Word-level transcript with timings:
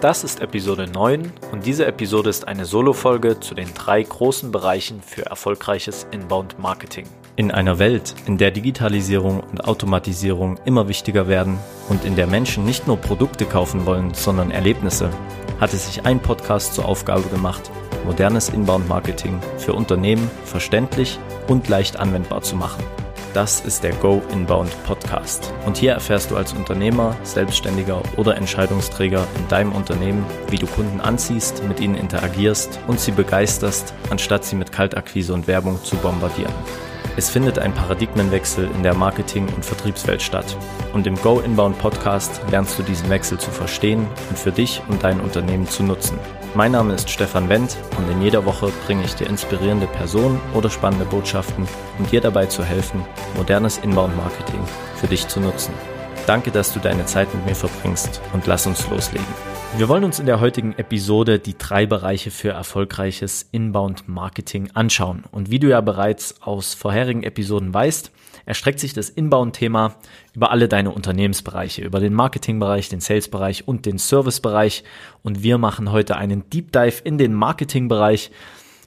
Das 0.00 0.22
ist 0.22 0.40
Episode 0.40 0.86
9 0.86 1.32
und 1.50 1.66
diese 1.66 1.84
Episode 1.84 2.30
ist 2.30 2.46
eine 2.46 2.66
Solo-Folge 2.66 3.40
zu 3.40 3.56
den 3.56 3.74
drei 3.74 4.00
großen 4.00 4.52
Bereichen 4.52 5.02
für 5.02 5.26
erfolgreiches 5.26 6.06
Inbound 6.12 6.56
Marketing. 6.60 7.04
In 7.34 7.50
einer 7.50 7.80
Welt, 7.80 8.14
in 8.24 8.38
der 8.38 8.52
Digitalisierung 8.52 9.40
und 9.40 9.64
Automatisierung 9.64 10.56
immer 10.64 10.86
wichtiger 10.86 11.26
werden 11.26 11.58
und 11.88 12.04
in 12.04 12.14
der 12.14 12.28
Menschen 12.28 12.64
nicht 12.64 12.86
nur 12.86 12.96
Produkte 12.96 13.44
kaufen 13.44 13.86
wollen, 13.86 14.14
sondern 14.14 14.52
Erlebnisse, 14.52 15.10
hat 15.58 15.74
es 15.74 15.86
sich 15.86 16.06
ein 16.06 16.20
Podcast 16.20 16.74
zur 16.74 16.84
Aufgabe 16.84 17.28
gemacht, 17.30 17.68
modernes 18.04 18.50
Inbound 18.50 18.88
Marketing 18.88 19.40
für 19.56 19.72
Unternehmen 19.72 20.30
verständlich 20.44 21.18
und 21.48 21.68
leicht 21.68 21.98
anwendbar 21.98 22.42
zu 22.42 22.54
machen. 22.54 22.84
Das 23.38 23.60
ist 23.60 23.84
der 23.84 23.92
Go 23.92 24.20
Inbound 24.32 24.68
Podcast. 24.82 25.54
Und 25.64 25.76
hier 25.76 25.92
erfährst 25.92 26.32
du 26.32 26.36
als 26.36 26.54
Unternehmer, 26.54 27.16
Selbstständiger 27.22 28.02
oder 28.16 28.36
Entscheidungsträger 28.36 29.28
in 29.38 29.46
deinem 29.46 29.70
Unternehmen, 29.70 30.26
wie 30.50 30.56
du 30.56 30.66
Kunden 30.66 31.00
anziehst, 31.00 31.62
mit 31.62 31.78
ihnen 31.78 31.94
interagierst 31.94 32.80
und 32.88 32.98
sie 32.98 33.12
begeisterst, 33.12 33.94
anstatt 34.10 34.44
sie 34.44 34.56
mit 34.56 34.72
Kaltakquise 34.72 35.34
und 35.34 35.46
Werbung 35.46 35.78
zu 35.84 35.94
bombardieren. 35.98 36.52
Es 37.18 37.30
findet 37.30 37.58
ein 37.58 37.74
Paradigmenwechsel 37.74 38.70
in 38.76 38.84
der 38.84 38.94
Marketing- 38.94 39.48
und 39.48 39.64
Vertriebswelt 39.64 40.22
statt. 40.22 40.56
Und 40.92 41.04
im 41.04 41.16
Go 41.16 41.40
Inbound 41.40 41.76
Podcast 41.80 42.40
lernst 42.52 42.78
du 42.78 42.84
diesen 42.84 43.10
Wechsel 43.10 43.38
zu 43.38 43.50
verstehen 43.50 44.06
und 44.30 44.38
für 44.38 44.52
dich 44.52 44.80
und 44.86 45.02
dein 45.02 45.18
Unternehmen 45.18 45.66
zu 45.66 45.82
nutzen. 45.82 46.16
Mein 46.54 46.70
Name 46.70 46.94
ist 46.94 47.10
Stefan 47.10 47.48
Wendt 47.48 47.76
und 47.98 48.08
in 48.08 48.22
jeder 48.22 48.44
Woche 48.44 48.70
bringe 48.86 49.02
ich 49.04 49.16
dir 49.16 49.26
inspirierende 49.26 49.88
Personen 49.88 50.40
oder 50.54 50.70
spannende 50.70 51.06
Botschaften, 51.06 51.66
um 51.98 52.06
dir 52.06 52.20
dabei 52.20 52.46
zu 52.46 52.62
helfen, 52.62 53.04
modernes 53.36 53.78
Inbound 53.78 54.16
Marketing 54.16 54.60
für 54.94 55.08
dich 55.08 55.26
zu 55.26 55.40
nutzen. 55.40 55.74
Danke, 56.28 56.52
dass 56.52 56.72
du 56.72 56.78
deine 56.78 57.04
Zeit 57.06 57.34
mit 57.34 57.46
mir 57.46 57.56
verbringst 57.56 58.20
und 58.32 58.46
lass 58.46 58.64
uns 58.68 58.88
loslegen. 58.90 59.57
Wir 59.76 59.88
wollen 59.88 60.02
uns 60.02 60.18
in 60.18 60.26
der 60.26 60.40
heutigen 60.40 60.72
Episode 60.72 61.38
die 61.38 61.56
drei 61.56 61.86
Bereiche 61.86 62.30
für 62.30 62.48
erfolgreiches 62.48 63.48
Inbound 63.52 64.08
Marketing 64.08 64.70
anschauen. 64.72 65.24
Und 65.30 65.50
wie 65.50 65.60
du 65.60 65.68
ja 65.68 65.80
bereits 65.80 66.42
aus 66.42 66.74
vorherigen 66.74 67.22
Episoden 67.22 67.72
weißt, 67.72 68.10
erstreckt 68.44 68.80
sich 68.80 68.92
das 68.94 69.08
Inbound-Thema 69.10 69.94
über 70.34 70.50
alle 70.50 70.68
deine 70.68 70.90
Unternehmensbereiche, 70.90 71.82
über 71.82 72.00
den 72.00 72.14
Marketingbereich, 72.14 72.88
den 72.88 73.00
Sales-Bereich 73.00 73.68
und 73.68 73.86
den 73.86 73.98
Service-Bereich. 73.98 74.84
Und 75.22 75.42
wir 75.42 75.58
machen 75.58 75.92
heute 75.92 76.16
einen 76.16 76.48
Deep 76.50 76.72
Dive 76.72 77.02
in 77.04 77.18
den 77.18 77.34
Marketingbereich. 77.34 78.32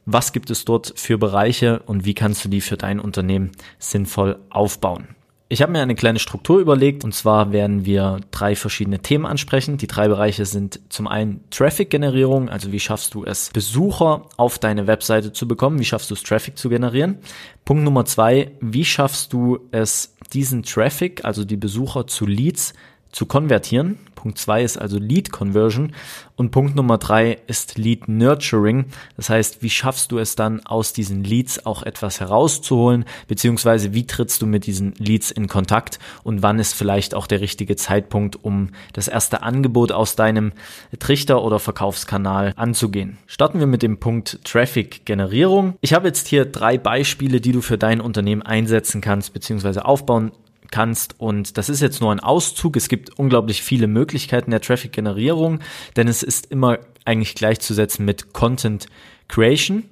Was 0.05 0.33
gibt 0.33 0.49
es 0.49 0.65
dort 0.65 0.93
für 0.97 1.17
Bereiche 1.17 1.83
und 1.85 2.05
wie 2.05 2.15
kannst 2.15 2.43
du 2.43 2.49
die 2.49 2.59
für 2.59 2.75
dein 2.75 2.99
Unternehmen 2.99 3.51
sinnvoll 3.77 4.39
aufbauen? 4.49 5.15
Ich 5.51 5.61
habe 5.61 5.73
mir 5.73 5.81
eine 5.81 5.95
kleine 5.95 6.19
Struktur 6.19 6.59
überlegt 6.59 7.03
und 7.03 7.13
zwar 7.13 7.51
werden 7.51 7.85
wir 7.85 8.21
drei 8.31 8.55
verschiedene 8.55 8.99
Themen 8.99 9.25
ansprechen. 9.25 9.75
Die 9.75 9.85
drei 9.85 10.07
Bereiche 10.07 10.45
sind 10.45 10.79
zum 10.87 11.07
einen 11.07 11.43
Traffic-Generierung, 11.49 12.47
also 12.47 12.71
wie 12.71 12.79
schaffst 12.79 13.13
du 13.15 13.25
es, 13.25 13.49
Besucher 13.51 14.29
auf 14.37 14.59
deine 14.59 14.87
Webseite 14.87 15.33
zu 15.33 15.49
bekommen, 15.49 15.77
wie 15.77 15.83
schaffst 15.83 16.09
du 16.09 16.13
es, 16.13 16.23
Traffic 16.23 16.57
zu 16.57 16.69
generieren. 16.69 17.17
Punkt 17.65 17.83
Nummer 17.83 18.05
zwei, 18.05 18.53
wie 18.61 18.85
schaffst 18.85 19.33
du 19.33 19.59
es, 19.71 20.15
diesen 20.31 20.63
Traffic, 20.63 21.25
also 21.25 21.43
die 21.43 21.57
Besucher 21.57 22.07
zu 22.07 22.25
Leads 22.25 22.73
zu 23.11 23.25
konvertieren. 23.25 23.97
Punkt 24.15 24.37
zwei 24.37 24.63
ist 24.63 24.77
also 24.77 24.99
Lead 24.99 25.31
Conversion 25.31 25.93
und 26.35 26.51
Punkt 26.51 26.75
Nummer 26.75 26.99
drei 26.99 27.39
ist 27.47 27.79
Lead 27.79 28.07
Nurturing. 28.07 28.85
Das 29.17 29.31
heißt, 29.31 29.63
wie 29.63 29.69
schaffst 29.71 30.11
du 30.11 30.19
es 30.19 30.35
dann 30.35 30.63
aus 30.63 30.93
diesen 30.93 31.23
Leads 31.23 31.65
auch 31.65 31.81
etwas 31.81 32.19
herauszuholen, 32.19 33.05
beziehungsweise 33.27 33.93
wie 33.93 34.05
trittst 34.05 34.41
du 34.43 34.45
mit 34.45 34.67
diesen 34.67 34.93
Leads 34.99 35.31
in 35.31 35.47
Kontakt 35.47 35.97
und 36.23 36.43
wann 36.43 36.59
ist 36.59 36.73
vielleicht 36.73 37.15
auch 37.15 37.25
der 37.25 37.41
richtige 37.41 37.75
Zeitpunkt, 37.75 38.43
um 38.43 38.69
das 38.93 39.07
erste 39.07 39.41
Angebot 39.41 39.91
aus 39.91 40.15
deinem 40.15 40.51
Trichter 40.99 41.43
oder 41.43 41.57
Verkaufskanal 41.57 42.53
anzugehen. 42.57 43.17
Starten 43.25 43.59
wir 43.59 43.67
mit 43.67 43.81
dem 43.81 43.97
Punkt 43.99 44.39
Traffic 44.43 45.03
Generierung. 45.05 45.73
Ich 45.81 45.93
habe 45.93 46.07
jetzt 46.07 46.27
hier 46.27 46.45
drei 46.45 46.77
Beispiele, 46.77 47.41
die 47.41 47.53
du 47.53 47.61
für 47.61 47.79
dein 47.79 47.99
Unternehmen 48.01 48.43
einsetzen 48.43 49.01
kannst, 49.01 49.33
beziehungsweise 49.33 49.85
aufbauen 49.85 50.31
kannst. 50.71 51.19
Und 51.19 51.57
das 51.57 51.69
ist 51.69 51.81
jetzt 51.81 52.01
nur 52.01 52.11
ein 52.11 52.19
Auszug. 52.19 52.75
Es 52.75 52.89
gibt 52.89 53.19
unglaublich 53.19 53.61
viele 53.61 53.87
Möglichkeiten 53.87 54.51
der 54.51 54.61
Traffic-Generierung, 54.61 55.59
denn 55.95 56.07
es 56.07 56.23
ist 56.23 56.47
immer 56.47 56.79
eigentlich 57.05 57.35
gleichzusetzen 57.35 58.05
mit 58.05 58.33
Content 58.33 58.87
Creation. 59.27 59.83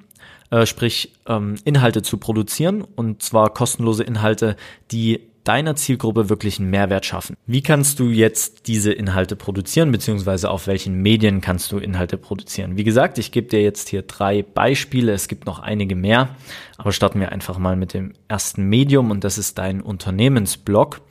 Äh, 0.51 0.65
sprich 0.65 1.13
ähm, 1.27 1.55
Inhalte 1.63 2.01
zu 2.01 2.17
produzieren 2.17 2.81
und 2.81 3.21
zwar 3.21 3.53
kostenlose 3.53 4.03
Inhalte, 4.03 4.55
die 4.91 5.29
deiner 5.49 5.75
Zielgruppe 5.75 6.29
wirklich 6.29 6.59
einen 6.59 6.69
Mehrwert 6.69 7.07
schaffen. 7.07 7.35
Wie 7.47 7.63
kannst 7.63 7.99
du 7.99 8.09
jetzt 8.09 8.67
diese 8.67 8.93
Inhalte 8.93 9.35
produzieren, 9.35 9.91
beziehungsweise 9.91 10.51
auf 10.51 10.67
welchen 10.67 11.01
Medien 11.01 11.41
kannst 11.41 11.71
du 11.71 11.79
Inhalte 11.79 12.19
produzieren? 12.19 12.77
Wie 12.77 12.83
gesagt, 12.83 13.17
ich 13.17 13.31
gebe 13.31 13.47
dir 13.47 13.63
jetzt 13.63 13.89
hier 13.89 14.03
drei 14.03 14.43
Beispiele, 14.43 15.11
es 15.11 15.27
gibt 15.27 15.47
noch 15.47 15.57
einige 15.57 15.95
mehr, 15.95 16.35
aber 16.77 16.91
starten 16.91 17.19
wir 17.19 17.31
einfach 17.31 17.57
mal 17.57 17.75
mit 17.75 17.95
dem 17.95 18.13
ersten 18.27 18.69
Medium 18.69 19.09
und 19.09 19.23
das 19.23 19.39
ist 19.39 19.57
dein 19.57 19.81
Unternehmensblog. 19.81 21.01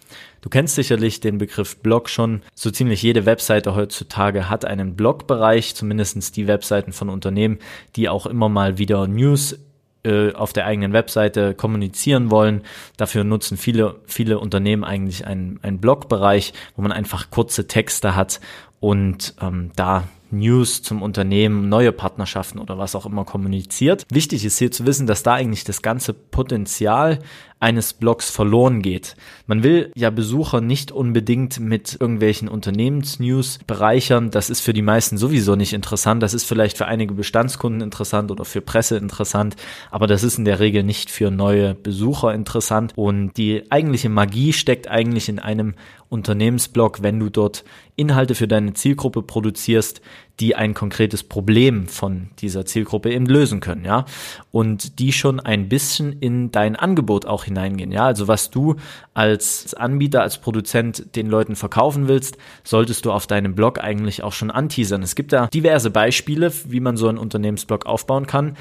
Du 0.41 0.49
kennst 0.51 0.77
sicherlich 0.77 1.19
den 1.19 1.39
Begriff 1.39 1.79
Blog 1.79 2.09
schon. 2.09 2.43
So 2.55 2.71
ziemlich 2.71 3.03
jede 3.03 3.27
Webseite 3.27 3.75
heutzutage 3.75 4.49
hat 4.49 4.65
einen 4.65 4.95
Blogbereich, 4.95 5.75
zumindestens 5.75 6.31
die 6.31 6.47
Webseiten 6.47 6.93
von 6.93 7.09
Unternehmen, 7.09 7.59
die 7.97 8.09
auch 8.09 8.25
immer 8.25 8.49
mal 8.49 8.79
wieder 8.79 9.09
News 9.09 9.59
äh, 10.09 10.33
auf 10.35 10.53
der 10.53 10.67
eigenen 10.67 10.93
Webseite 10.93 11.55
kommunizieren 11.55 12.31
wollen. 12.31 12.63
Dafür 12.97 13.25
nutzen 13.25 13.57
viele, 13.57 13.97
viele 14.07 14.39
Unternehmen 14.39 14.85
eigentlich 14.85 15.27
einen, 15.27 15.61
einen 15.63 15.79
Blogbereich, 15.79 16.53
wo 16.77 16.83
man 16.83 16.93
einfach 16.93 17.31
kurze 17.31 17.69
Texte 17.69 18.17
hat 18.17 18.41
und 18.81 19.35
ähm, 19.41 19.71
da 19.77 20.05
News 20.31 20.83
zum 20.83 21.03
Unternehmen, 21.03 21.69
neue 21.69 21.93
Partnerschaften 21.93 22.59
oder 22.59 22.79
was 22.79 22.95
auch 22.95 23.07
immer 23.07 23.25
kommuniziert. 23.25 24.05
Wichtig 24.11 24.45
ist 24.45 24.59
hier 24.59 24.71
zu 24.71 24.87
wissen, 24.87 25.07
dass 25.07 25.23
da 25.23 25.35
eigentlich 25.35 25.65
das 25.65 25.83
ganze 25.83 26.13
Potenzial 26.13 27.21
eines 27.61 27.93
Blogs 27.93 28.31
verloren 28.31 28.83
geht. 28.83 29.17
Man 29.47 29.63
will 29.63 29.91
ja 29.97 30.11
Besucher 30.11 30.61
nicht 30.61 30.93
unbedingt 30.93 31.59
mit 31.59 31.97
irgendwelchen 32.01 32.49
Unternehmensnews 32.49 33.59
bereichern. 33.67 34.31
Das 34.31 34.49
ist 34.49 34.61
für 34.61 34.73
die 34.73 34.83
meisten 34.83 35.19
sowieso 35.19 35.57
nicht 35.57 35.73
interessant. 35.73 36.23
Das 36.23 36.35
ist 36.35 36.45
vielleicht 36.45 36.79
für 36.79 36.87
einige 36.87 37.15
Bestandskunden 37.15 37.81
interessant 37.81 38.31
oder 38.31 38.45
für 38.45 38.61
Presse 38.61 38.97
interessant, 38.97 39.57
aber 39.91 40.07
das 40.07 40.23
ist 40.23 40.39
in 40.39 40.45
der 40.45 40.61
Regel 40.61 40.85
nicht 40.85 41.11
für 41.11 41.31
neue 41.31 41.75
Besucher 41.75 42.33
interessant. 42.33 42.93
Und 42.95 43.37
die 43.37 43.65
eigentliche 43.71 44.09
Magie 44.09 44.53
steckt 44.53 44.89
eigentlich 44.89 45.29
in 45.29 45.39
einem 45.39 45.75
Unternehmensblog, 46.09 47.03
wenn 47.03 47.19
du 47.19 47.29
dort 47.29 47.65
Inhalte 47.97 48.35
für 48.35 48.49
deine 48.49 48.75
Zielgruppe 48.75 49.23
produzierst, 49.23 50.01
die 50.41 50.55
ein 50.55 50.75
konkretes 50.75 51.25
Problem 51.25 51.89
von 51.89 52.29
dieser 52.39 52.65
Zielgruppe 52.65 53.13
eben 53.13 53.27
lösen 53.27 53.61
können, 53.61 53.85
ja. 53.85 54.05
Und 54.51 54.99
die 54.99 55.13
schon 55.13 55.41
ein 55.41 55.69
bisschen 55.69 56.13
in 56.21 56.53
dein 56.53 56.77
Angebot 56.77 57.27
auch 57.27 57.45
hineingehen, 57.45 57.91
ja. 57.91 58.07
Also 58.07 58.29
was 58.29 58.51
du 58.51 58.77
als 59.15 59.75
Anbieter, 59.75 60.23
als 60.23 60.39
Produzent 60.39 61.17
den 61.17 61.29
Leuten 61.29 61.57
verkaufen 61.57 62.07
willst, 62.07 62.39
solltest 62.63 63.05
du 63.05 63.13
auf 63.13 63.27
deinem 63.27 63.55
Blog 63.55 63.83
eigentlich 63.83 64.23
auch 64.23 64.33
schon 64.33 64.51
anteasern. 64.51 65.03
Es 65.03 65.15
gibt 65.15 65.33
da 65.33 65.49
diverse 65.49 65.91
Beispiele, 65.91 66.53
wie 66.67 66.81
man 66.81 66.97
so 66.97 67.09
einen 67.09 67.19
Unternehmensblog 67.19 67.87
aufbauen 67.87 68.27
kann. 68.27 68.57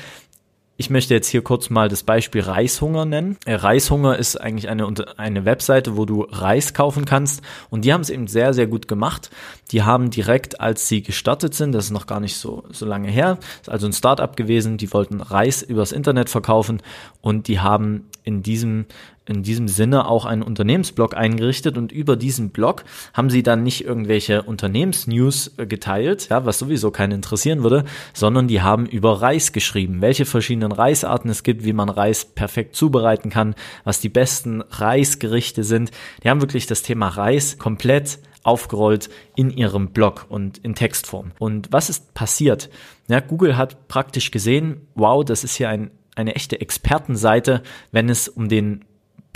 Ich 0.79 0.91
möchte 0.91 1.15
jetzt 1.15 1.29
hier 1.29 1.41
kurz 1.41 1.71
mal 1.71 1.89
das 1.89 2.03
Beispiel 2.03 2.41
Reishunger 2.41 3.05
nennen. 3.05 3.37
Äh, 3.45 3.55
Reishunger 3.55 4.15
ist 4.15 4.39
eigentlich 4.39 4.69
eine, 4.69 4.87
eine 5.17 5.43
Webseite, 5.43 5.97
wo 5.97 6.05
du 6.05 6.27
Reis 6.29 6.75
kaufen 6.75 7.03
kannst 7.03 7.41
und 7.71 7.83
die 7.83 7.93
haben 7.93 8.01
es 8.01 8.11
eben 8.11 8.27
sehr, 8.27 8.53
sehr 8.53 8.67
gut 8.67 8.87
gemacht. 8.87 9.31
Die 9.71 9.81
haben 9.81 10.11
direkt, 10.11 10.61
als 10.61 10.87
sie 10.87 11.01
gestartet 11.01 11.55
sind, 11.55 11.71
das 11.71 11.85
ist 11.85 11.91
noch 11.91 12.05
gar 12.05 12.19
nicht 12.19 12.37
so, 12.37 12.63
so 12.69 12.85
lange 12.85 13.09
her, 13.09 13.39
ist 13.59 13.69
also 13.69 13.87
ein 13.87 13.93
Startup 13.93 14.37
gewesen, 14.37 14.77
die 14.77 14.93
wollten 14.93 15.19
Reis 15.19 15.63
übers 15.63 15.91
Internet 15.91 16.29
verkaufen 16.29 16.83
und 17.21 17.47
die 17.47 17.59
haben 17.59 18.07
in 18.23 18.43
diesem 18.43 18.85
in 19.27 19.43
diesem 19.43 19.67
Sinne 19.67 20.07
auch 20.07 20.25
einen 20.25 20.41
Unternehmensblog 20.41 21.15
eingerichtet 21.15 21.77
und 21.77 21.91
über 21.91 22.15
diesen 22.15 22.49
Blog 22.49 22.83
haben 23.13 23.29
sie 23.29 23.43
dann 23.43 23.63
nicht 23.63 23.85
irgendwelche 23.85 24.43
Unternehmensnews 24.43 25.53
äh, 25.57 25.65
geteilt, 25.65 26.29
ja, 26.29 26.45
was 26.45 26.59
sowieso 26.59 26.91
keinen 26.91 27.13
interessieren 27.13 27.63
würde, 27.63 27.85
sondern 28.13 28.47
die 28.47 28.61
haben 28.61 28.85
über 28.85 29.21
Reis 29.21 29.51
geschrieben, 29.51 30.01
welche 30.01 30.25
verschiedenen 30.25 30.71
Reisarten 30.71 31.29
es 31.29 31.43
gibt, 31.43 31.63
wie 31.63 31.73
man 31.73 31.89
Reis 31.89 32.25
perfekt 32.25 32.75
zubereiten 32.75 33.29
kann, 33.29 33.55
was 33.83 33.99
die 33.99 34.09
besten 34.09 34.61
Reisgerichte 34.61 35.63
sind. 35.63 35.91
Die 36.23 36.29
haben 36.29 36.41
wirklich 36.41 36.67
das 36.67 36.81
Thema 36.81 37.07
Reis 37.09 37.57
komplett 37.57 38.19
aufgerollt 38.43 39.09
in 39.35 39.51
ihrem 39.51 39.89
Blog 39.89 40.25
und 40.29 40.57
in 40.59 40.73
Textform. 40.73 41.33
Und 41.37 41.67
was 41.71 41.89
ist 41.89 42.13
passiert? 42.13 42.69
Ja, 43.09 43.19
Google 43.19 43.57
hat 43.57 43.89
praktisch 43.89 44.31
gesehen, 44.31 44.87
wow, 44.95 45.23
das 45.23 45.43
ist 45.43 45.55
hier 45.55 45.69
ein, 45.69 45.91
eine 46.15 46.35
echte 46.35 46.59
Expertenseite, 46.61 47.61
wenn 47.91 48.09
es 48.09 48.29
um 48.29 48.47
den 48.47 48.85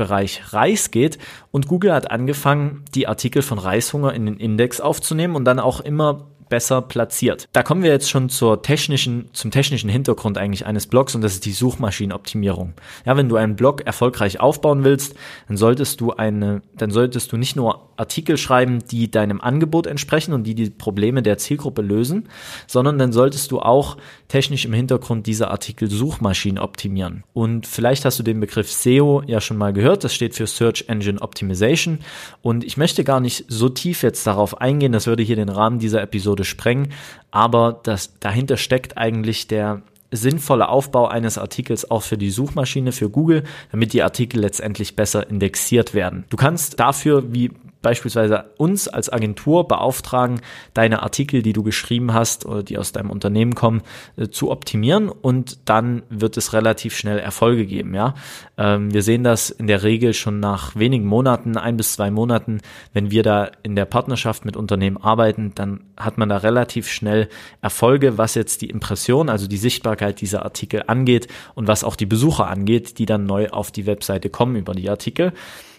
Bereich 0.02 0.52
Reis 0.52 0.90
geht. 0.90 1.20
Und 1.52 1.68
Google 1.68 1.94
hat 1.94 2.10
angefangen, 2.10 2.84
die 2.96 3.08
Artikel 3.08 3.44
von 3.44 3.60
Reishunger 3.60 4.14
in 4.14 4.26
den 4.26 4.38
Index 4.38 4.82
aufzunehmen 4.82 5.36
und 5.36 5.46
dann 5.46 5.60
auch 5.60 5.80
immer 5.80 6.28
besser 6.52 6.82
platziert. 6.82 7.48
Da 7.54 7.64
kommen 7.64 7.82
wir 7.82 7.90
jetzt 7.90 8.10
schon 8.10 8.30
zur 8.30 8.62
technischen, 8.62 9.30
zum 9.32 9.50
technischen 9.52 9.90
Hintergrund 9.90 10.38
eigentlich 10.38 10.66
eines 10.66 10.86
Blogs 10.86 11.16
und 11.16 11.22
das 11.22 11.34
ist 11.34 11.46
die 11.46 11.54
Suchmaschinenoptimierung. 11.54 12.74
Ja, 13.06 13.16
wenn 13.16 13.30
du 13.30 13.38
einen 13.38 13.56
Blog 13.56 13.82
erfolgreich 13.82 14.42
aufbauen 14.42 14.84
willst, 14.84 15.16
dann 15.48 15.56
solltest 15.56 16.02
du 16.02 16.12
eine, 16.12 16.62
dann 16.76 16.92
solltest 16.92 17.32
du 17.32 17.38
nicht 17.38 17.56
nur 17.56 17.90
Artikel 17.96 18.38
schreiben, 18.38 18.80
die 18.90 19.10
deinem 19.10 19.40
Angebot 19.40 19.88
entsprechen 19.88 20.34
und 20.34 20.44
die 20.44 20.56
die 20.56 20.70
Probleme 20.70 21.22
der 21.22 21.38
Zielgruppe 21.38 21.82
lösen, 21.82 22.28
sondern 22.68 22.98
dann 22.98 23.14
solltest 23.14 23.52
du 23.52 23.60
auch 23.60 23.96
technisch 24.28 24.66
im 24.66 24.74
Hintergrund 24.74 25.28
diese 25.28 25.50
Artikel 25.50 25.90
Suchmaschinen 25.90 26.58
optimieren. 26.58 27.24
Und 27.34 27.68
vielleicht 27.68 28.04
hast 28.04 28.20
du 28.20 28.24
den 28.24 28.40
Begriff 28.40 28.72
SEO 28.72 29.24
ja 29.28 29.40
schon 29.40 29.58
mal 29.58 29.72
gehört. 29.72 30.04
Das 30.04 30.14
steht 30.14 30.36
für 30.36 30.48
Search 30.48 30.86
Engine 30.88 31.22
Optimization. 31.22 32.00
Und 32.42 32.64
ich 32.64 32.76
möchte 32.76 33.04
gar 33.04 33.20
nicht 33.20 33.46
so 33.48 33.70
tief 33.70 34.04
jetzt 34.04 34.26
darauf 34.26 34.60
eingehen. 34.60 34.92
Das 34.92 35.08
würde 35.08 35.24
hier 35.24 35.36
den 35.36 35.50
Rahmen 35.50 35.80
dieser 35.80 36.02
Episode 36.02 36.41
sprengen. 36.44 36.94
Aber 37.32 37.80
das 37.84 38.20
dahinter 38.20 38.58
steckt 38.58 38.98
eigentlich 38.98 39.48
der 39.48 39.82
sinnvolle 40.12 40.68
Aufbau 40.68 41.08
eines 41.08 41.38
Artikels 41.38 41.90
auch 41.90 42.04
für 42.04 42.18
die 42.18 42.32
Suchmaschine, 42.32 42.92
für 42.92 43.10
Google, 43.10 43.44
damit 43.72 43.94
die 43.94 44.04
Artikel 44.04 44.42
letztendlich 44.42 44.96
besser 44.96 45.30
indexiert 45.30 45.94
werden. 45.94 46.26
Du 46.30 46.38
kannst 46.38 46.80
dafür, 46.80 47.34
wie 47.34 47.52
beispielsweise 47.82 48.52
uns 48.58 48.88
als 48.88 49.12
Agentur 49.12 49.68
beauftragen, 49.68 50.42
deine 50.74 51.04
Artikel, 51.04 51.42
die 51.42 51.54
du 51.54 51.64
geschrieben 51.64 52.14
hast 52.14 52.46
oder 52.46 52.64
die 52.64 52.78
aus 52.78 52.92
deinem 52.92 53.10
Unternehmen 53.10 53.56
kommen, 53.56 53.82
äh, 54.18 54.28
zu 54.28 54.52
optimieren 54.52 55.10
und 55.10 55.70
dann 55.70 56.04
wird 56.10 56.38
es 56.38 56.54
relativ 56.54 56.96
schnell 56.96 57.20
Erfolge 57.20 57.66
geben. 57.66 57.94
Ja, 57.94 58.16
ähm, 58.58 58.94
wir 58.94 59.04
sehen 59.04 59.24
das 59.24 59.50
in 59.50 59.68
der 59.68 59.84
Regel 59.84 60.14
schon 60.14 60.40
nach 60.40 60.76
wenigen 60.76 61.06
Monaten, 61.06 61.58
ein 61.58 61.78
bis 61.78 61.94
zwei 61.94 62.12
Monaten, 62.12 62.62
wenn 62.94 63.12
wir 63.12 63.24
da 63.24 63.52
in 63.64 63.76
der 63.76 63.86
Partnerschaft 63.86 64.46
mit 64.46 64.56
Unternehmen 64.56 64.98
arbeiten, 64.98 65.54
dann 65.56 65.82
hat 65.98 66.18
man 66.18 66.30
da 66.30 66.38
relativ 66.38 66.90
schnell 66.90 67.30
Erfolge, 67.62 68.18
was 68.18 68.36
jetzt 68.36 68.62
die 68.62 68.70
Impression, 68.70 69.30
also 69.30 69.48
die 69.48 69.58
Sichtbarkeit 69.58 70.22
dieser 70.22 70.44
Artikel 70.44 70.84
angeht 70.88 71.28
und 71.56 71.68
was 71.68 71.84
auch 71.84 71.96
die 71.96 72.06
Besucher 72.06 72.48
angeht, 72.48 73.00
die 73.00 73.06
dann 73.06 73.26
neu 73.26 73.50
auf 73.50 73.72
die 73.72 73.86
Webseite 73.86 74.30
kommen 74.30 74.56
über 74.56 74.74
die 74.74 74.90
Artikel. 74.90 75.34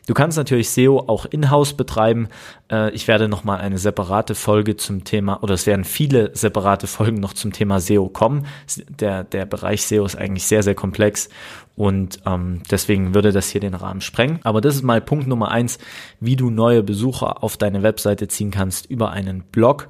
Du 0.06 0.14
kannst 0.14 0.36
natürlich 0.36 0.70
SEO 0.70 0.98
auch 1.06 1.26
in-house 1.26 1.74
betreiben. 1.74 2.28
Äh, 2.70 2.90
ich 2.90 3.06
werde 3.06 3.28
nochmal 3.28 3.60
eine 3.60 3.78
separate 3.78 4.34
Folge 4.34 4.76
zum 4.76 5.04
Thema, 5.04 5.42
oder 5.42 5.54
es 5.54 5.66
werden 5.66 5.84
viele 5.84 6.30
separate 6.34 6.86
Folgen 6.86 7.20
noch 7.20 7.34
zum 7.34 7.52
Thema 7.52 7.80
SEO 7.80 8.08
kommen. 8.08 8.46
Der, 8.88 9.22
der 9.22 9.46
Bereich 9.46 9.86
SEO 9.86 10.04
ist 10.04 10.16
eigentlich 10.16 10.44
sehr, 10.44 10.62
sehr 10.62 10.74
komplex 10.74 11.28
und 11.74 12.20
ähm, 12.26 12.62
deswegen 12.70 13.14
würde 13.14 13.32
das 13.32 13.48
hier 13.48 13.60
den 13.60 13.74
Rahmen 13.74 14.00
sprengen. 14.00 14.40
Aber 14.42 14.60
das 14.60 14.74
ist 14.74 14.82
mal 14.82 15.00
Punkt 15.00 15.26
Nummer 15.26 15.50
eins, 15.50 15.78
wie 16.20 16.36
du 16.36 16.50
neue 16.50 16.82
Besucher 16.82 17.42
auf 17.42 17.56
deine 17.56 17.82
Webseite 17.82 18.28
ziehen 18.28 18.50
kannst 18.50 18.86
über 18.86 19.10
einen 19.10 19.42
Blog, 19.42 19.88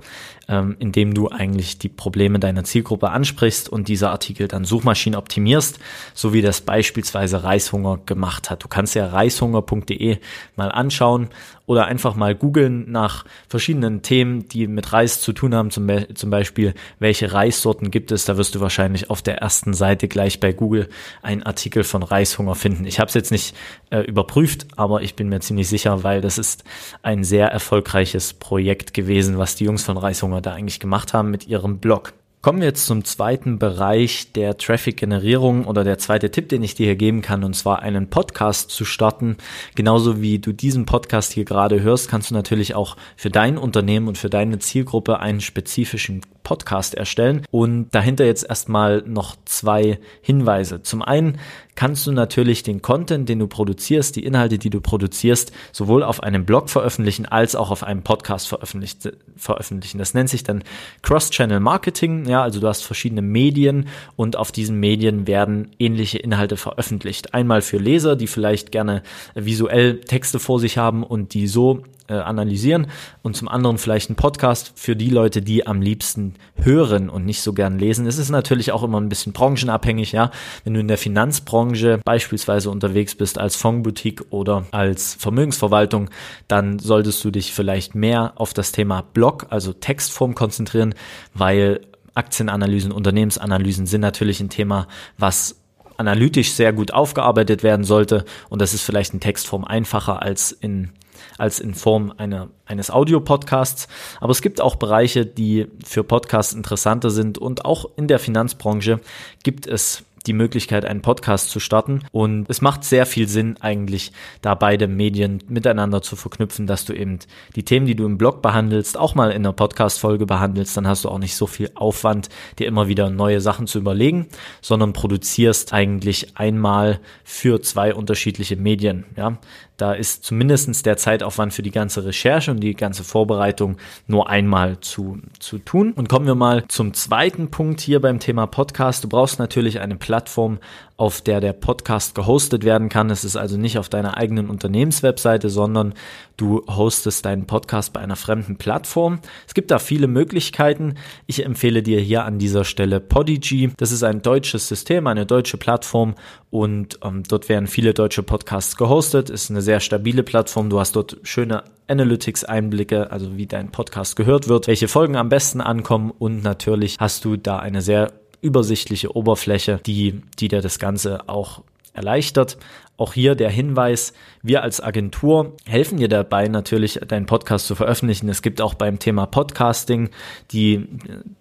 ähm, 0.49 0.77
in 0.79 0.93
dem 0.93 1.13
du 1.13 1.29
eigentlich 1.29 1.79
die 1.79 1.89
Probleme 1.89 2.39
deiner 2.39 2.63
Zielgruppe 2.63 3.11
ansprichst 3.11 3.69
und 3.69 3.89
diese 3.89 4.11
Artikel 4.11 4.47
dann 4.47 4.65
Suchmaschinen 4.65 5.19
optimierst, 5.19 5.81
so 6.15 6.33
wie 6.33 6.43
das 6.43 6.61
beispielsweise 6.61 7.43
Reishunger 7.43 7.99
gemacht 8.07 8.51
hat. 8.51 8.63
Du 8.63 8.69
kannst 8.69 8.95
ja 8.95 9.07
reishunger.de 9.07 10.19
mal 10.55 10.71
anschauen 10.71 11.31
oder 11.67 11.87
einfach 11.87 12.15
mal 12.15 12.35
googeln 12.35 12.91
nach 12.91 13.25
verschiedenen 13.49 14.03
Themen, 14.03 14.49
die 14.49 14.67
mit 14.67 14.93
Reis 14.93 15.21
zu 15.21 15.33
tun 15.33 15.55
haben, 15.55 15.71
zum, 15.71 15.87
Be 15.87 16.09
zum 16.15 16.31
Beispiel, 16.31 16.75
welche 16.99 17.33
Reissorten 17.33 17.91
gibt 17.91 18.13
es, 18.13 18.25
da 18.25 18.37
wirst 18.37 18.55
du 18.55 18.61
wahrscheinlich 18.61 19.11
auf 19.11 19.23
der 19.23 19.39
ersten 19.39 19.75
Seite 19.75 20.09
gleich 20.09 20.41
bei 20.41 20.53
Google 20.53 20.89
einen 21.23 21.43
Artikel 21.43 21.85
von 21.85 22.03
Reishunger 22.03 22.55
finden. 22.55 22.85
Ich 22.85 22.99
habe 22.99 23.09
es 23.09 23.15
jetzt 23.15 23.31
nicht 23.31 23.55
äh, 23.91 24.01
überprüft, 24.01 24.67
aber 24.77 25.03
ich 25.03 25.15
bin 25.15 25.29
mir 25.29 25.41
ziemlich 25.41 25.69
sicher, 25.69 26.03
weil 26.03 26.21
das 26.21 26.39
ist 26.39 26.65
ein 27.03 27.25
sehr 27.25 27.49
erfolgreiches 27.49 28.35
Projekt 28.35 28.95
gewesen, 28.95 29.39
was 29.39 29.55
die 29.55 29.65
Jungs 29.65 29.85
von 29.85 29.97
Reishunger 29.97 30.41
da 30.41 30.53
eigentlich 30.53 30.81
gemacht 30.81 31.15
haben 31.15 31.31
mit 31.31 31.47
ihrem 31.47 31.79
Blog. 31.79 32.13
Kommen 32.43 32.59
wir 32.59 32.67
jetzt 32.67 32.87
zum 32.87 33.05
zweiten 33.05 33.61
Bereich 33.61 34.33
der 34.33 34.57
Traffic-Generierung 34.59 35.65
oder 35.65 35.85
der 35.85 35.99
zweite 35.99 36.33
Tipp, 36.33 36.49
den 36.49 36.65
ich 36.65 36.75
dir 36.75 36.87
hier 36.87 36.97
geben 36.97 37.23
kann, 37.23 37.45
und 37.45 37.55
zwar 37.55 37.83
einen 37.83 38.11
Podcast 38.11 38.71
zu 38.71 38.85
starten. 38.85 39.37
Genauso 39.77 40.21
wie 40.21 40.41
du 40.41 40.53
diesen 40.53 40.85
Podcast 40.85 41.33
hier 41.33 41.45
gerade 41.45 41.83
hörst, 41.83 42.09
kannst 42.09 42.31
du 42.31 42.35
natürlich 42.35 42.75
auch 42.75 42.97
für 43.17 43.31
dein 43.31 43.57
Unternehmen 43.57 44.09
und 44.09 44.19
für 44.19 44.29
deine 44.29 44.59
Zielgruppe 44.59 45.21
einen 45.21 45.41
spezifischen 45.41 46.23
Podcast 46.43 46.95
erstellen. 46.95 47.47
Und 47.51 47.91
dahinter 47.91 48.25
jetzt 48.25 48.49
erstmal 48.49 49.03
noch 49.07 49.37
zwei 49.45 49.99
Hinweise. 50.21 50.83
Zum 50.83 51.03
einen 51.03 51.39
kannst 51.75 52.07
du 52.07 52.13
natürlich 52.13 52.63
den 52.63 52.83
Content, 52.83 53.29
den 53.29 53.39
du 53.39 53.47
produzierst, 53.47 54.17
die 54.17 54.25
Inhalte, 54.25 54.59
die 54.59 54.71
du 54.71 54.81
produzierst, 54.81 55.53
sowohl 55.73 56.03
auf 56.03 56.23
einem 56.23 56.45
Blog 56.45 56.69
veröffentlichen 56.69 57.27
als 57.27 57.57
auch 57.57 57.71
auf 57.71 57.83
einem 57.83 58.03
Podcast 58.03 58.49
veröffentlichen. 58.49 59.99
Das 59.99 60.15
nennt 60.15 60.29
sich 60.29 60.45
dann 60.45 60.65
Cross-Channel 61.03 61.61
Marketing. 61.61 62.27
Ja, 62.27 62.43
also 62.43 62.61
du 62.61 62.69
hast 62.69 62.83
verschiedene 62.83 63.23
Medien 63.23 63.89
und 64.17 64.37
auf 64.37 64.53
diesen 64.53 64.79
Medien 64.81 65.27
werden 65.27 65.71
ähnliche 65.79 66.19
Inhalte 66.19 66.57
veröffentlicht. 66.57 67.35
Einmal 67.35 67.63
für 67.63 67.79
Leser, 67.79 68.17
die 68.17 68.27
vielleicht 68.27 68.71
gerne 68.71 69.03
visuell 69.35 70.01
Texte 70.01 70.39
vor 70.39 70.61
sich 70.61 70.79
haben 70.79 71.03
und 71.03 71.35
die 71.35 71.47
so 71.47 71.83
äh, 72.13 72.17
analysieren 72.17 72.89
und 73.23 73.37
zum 73.37 73.49
anderen 73.49 73.79
vielleicht 73.79 74.11
ein 74.11 74.17
Podcast 74.17 74.73
für 74.75 74.95
die 74.95 75.11
Leute, 75.11 75.43
die 75.43 75.67
am 75.67 75.81
liebsten 75.81 76.35
hören 76.57 77.09
und 77.09 77.25
nicht 77.25 77.41
so 77.41 77.53
gern 77.53 77.79
lesen. 77.79 78.07
Es 78.07 78.19
ist 78.19 78.31
natürlich 78.31 78.73
auch 78.73 78.83
immer 78.83 79.01
ein 79.01 79.09
bisschen 79.09 79.33
branchenabhängig, 79.33 80.13
ja. 80.13 80.31
Wenn 80.65 80.75
du 80.75 80.81
in 80.81 80.89
der 80.89 80.99
Finanzbranche 80.99 82.01
beispielsweise 82.05 82.71
unterwegs 82.71 83.15
bist 83.15 83.39
als 83.39 83.57
Fondsboutique 83.57 84.25
oder 84.31 84.67
als 84.71 85.15
Vermögensverwaltung, 85.15 86.11
dann 86.49 86.79
solltest 86.79 87.25
du 87.25 87.31
dich 87.31 87.53
vielleicht 87.53 87.95
mehr 87.95 88.33
auf 88.37 88.53
das 88.53 88.73
Thema 88.73 89.03
Blog, 89.15 89.47
also 89.51 89.73
Textform 89.73 90.35
konzentrieren, 90.35 90.95
weil 91.35 91.81
Aktienanalysen, 92.15 92.93
Unternehmensanalysen 92.93 93.87
sind 93.87 94.03
natürlich 94.03 94.41
ein 94.41 94.51
Thema, 94.51 94.87
was 95.17 95.57
analytisch 95.97 96.53
sehr 96.53 96.73
gut 96.73 96.93
aufgearbeitet 96.93 97.63
werden 97.63 97.85
sollte 97.85 98.25
und 98.49 98.61
das 98.61 98.75
ist 98.75 98.83
vielleicht 98.83 99.15
in 99.15 99.21
Textform 99.21 99.65
einfacher 99.65 100.23
als 100.23 100.53
in 100.53 100.91
als 101.39 101.61
in 101.61 101.75
Form 101.75 102.13
einer, 102.17 102.49
eines 102.67 102.91
Audiopodcasts. 102.91 103.89
Aber 104.21 104.31
es 104.33 104.43
gibt 104.43 104.61
auch 104.61 104.77
Bereiche, 104.77 105.27
die 105.27 105.67
für 105.85 106.05
Podcasts 106.05 106.53
interessanter 106.53 107.11
sind 107.11 107.39
und 107.39 107.65
auch 107.65 107.87
in 107.97 108.09
der 108.09 108.19
Finanzbranche 108.19 109.01
gibt 109.43 109.67
es 109.67 110.05
die 110.27 110.33
Möglichkeit, 110.33 110.85
einen 110.85 111.03
Podcast 111.03 111.51
zu 111.51 111.61
starten. 111.61 112.03
Und 112.13 112.49
es 112.49 112.61
macht 112.61 112.85
sehr 112.85 113.07
viel 113.07 113.29
Sinn, 113.29 113.57
eigentlich 113.61 114.13
da 114.41 114.55
beide 114.55 114.89
Medien 114.89 115.43
miteinander 115.49 116.03
zu 116.03 116.17
verknüpfen, 116.17 116.67
dass 116.67 116.85
du 116.85 116.93
eben 116.93 117.19
die 117.57 117.65
Themen, 117.65 117.87
die 117.87 117.97
du 117.97 118.07
im 118.07 118.19
Blog 118.19 118.43
behandelst, 118.43 118.97
auch 118.99 119.15
mal 119.15 119.31
in 119.31 119.43
einer 119.43 119.53
Podcast-Folge 119.53 120.27
behandelst. 120.27 120.77
Dann 120.77 120.87
hast 120.87 121.05
du 121.05 121.09
auch 121.09 121.19
nicht 121.19 121.35
so 121.35 121.47
viel 121.47 121.71
Aufwand, 121.75 122.29
dir 122.59 122.67
immer 122.67 122.89
wieder 122.89 123.11
neue 123.11 123.41
Sachen 123.41 123.67
zu 123.67 123.79
überlegen, 123.79 124.29
sondern 124.61 124.93
produzierst 124.93 125.73
eigentlich 125.73 126.37
einmal 126.37 127.01
für 127.25 127.61
zwei 127.61 127.95
unterschiedliche 127.95 128.57
Medien. 128.57 129.05
Ja, 129.17 129.39
da 129.83 129.95
ist 129.95 130.23
zumindestens 130.23 130.85
der 130.85 130.97
Zeitaufwand 130.97 131.53
für 131.53 131.63
die 131.63 131.73
ganze 131.73 132.05
Recherche 132.05 132.53
und 132.53 132.61
die 132.61 132.75
ganze 132.75 133.03
Vorbereitung 133.03 133.79
nur 134.07 134.31
einmal 134.31 134.79
zu, 134.79 135.19
zu 135.41 135.59
tun. 135.59 135.93
Und 135.97 136.09
kommen 136.09 136.25
wir 136.25 136.37
mal 136.37 136.63
zum 136.69 136.95
zweiten 136.95 137.51
Punkt 137.51 137.81
hier 137.81 138.01
beim 138.01 138.21
Thema 138.21 138.47
Podcast. 138.47 139.03
Du 139.03 139.09
brauchst 139.09 139.41
natürlich 139.41 139.81
eine 139.81 139.97
Plattform, 139.97 140.61
auf 141.03 141.21
der 141.21 141.41
der 141.41 141.53
Podcast 141.53 142.15
gehostet 142.15 142.63
werden 142.63 142.89
kann. 142.89 143.11
Es 143.11 143.25
ist 143.25 143.35
also 143.35 143.57
nicht 143.57 143.77
auf 143.77 143.89
deiner 143.89 144.19
eigenen 144.19 144.49
Unternehmenswebseite, 144.49 145.51
sondern 145.51 145.95
du 146.37 146.65
hostest 146.69 147.25
deinen 147.27 147.49
Podcast 147.49 147.93
bei 147.93 147.99
einer 147.99 148.15
fremden 148.15 148.55
Plattform. 148.55 149.19
Es 149.45 149.53
gibt 149.53 149.73
da 149.73 149.81
viele 149.81 150.07
Möglichkeiten. 150.07 150.95
Ich 151.27 151.45
empfehle 151.45 151.83
dir 151.83 151.99
hier 151.99 152.25
an 152.25 152.39
dieser 152.39 152.65
Stelle 152.65 153.01
Podigy. 153.01 153.73
Das 153.79 153.91
ist 153.91 154.05
ein 154.05 154.23
deutsches 154.23 154.69
System, 154.69 155.09
eine 155.09 155.27
deutsche 155.27 155.57
Plattform 155.57 156.15
und 156.51 157.01
ähm, 157.03 157.25
dort 157.29 157.49
werden 157.49 157.67
viele 157.67 157.95
deutsche 157.95 158.23
Podcasts 158.23 158.77
gehostet. 158.77 159.29
Ist 159.29 159.51
eine 159.51 159.61
sehr 159.61 159.81
stabile 159.81 160.23
Plattform. 160.23 160.71
Du 160.71 160.79
hast 160.79 160.95
dort 160.95 161.17
schöne 161.25 161.65
Analytics-Einblicke, 161.89 163.11
also 163.11 163.37
wie 163.37 163.47
dein 163.47 163.73
Podcast 163.73 164.15
gehört 164.15 164.47
wird, 164.47 164.69
welche 164.69 164.87
Folgen 164.87 165.17
am 165.17 165.29
besten 165.29 165.61
ankommen 165.61 166.13
und 166.17 166.45
natürlich 166.45 166.99
hast 167.01 167.25
du 167.25 167.37
da 167.37 167.59
eine 167.59 167.83
sehr 167.83 168.22
übersichtliche 168.43 169.17
Oberfläche, 169.17 169.81
die, 169.87 170.21
die 170.39 170.49
dir 170.49 170.61
das 170.61 170.79
Ganze 170.79 171.29
auch 171.29 171.63
erleichtert. 171.95 172.59
Auch 172.97 173.15
hier 173.15 173.35
der 173.35 173.51
Hinweis, 173.51 174.13
wir 174.43 174.63
als 174.63 174.81
Agentur 174.81 175.57
helfen 175.67 175.97
dir 175.97 176.09
dabei 176.09 176.49
natürlich, 176.49 177.01
deinen 177.07 177.27
Podcast 177.27 177.67
zu 177.67 177.75
veröffentlichen. 177.75 178.29
Es 178.29 178.43
gibt 178.43 178.61
auch 178.61 178.75
beim 178.75 178.99
Thema 178.99 179.27
Podcasting 179.27 180.11
die, 180.53 180.87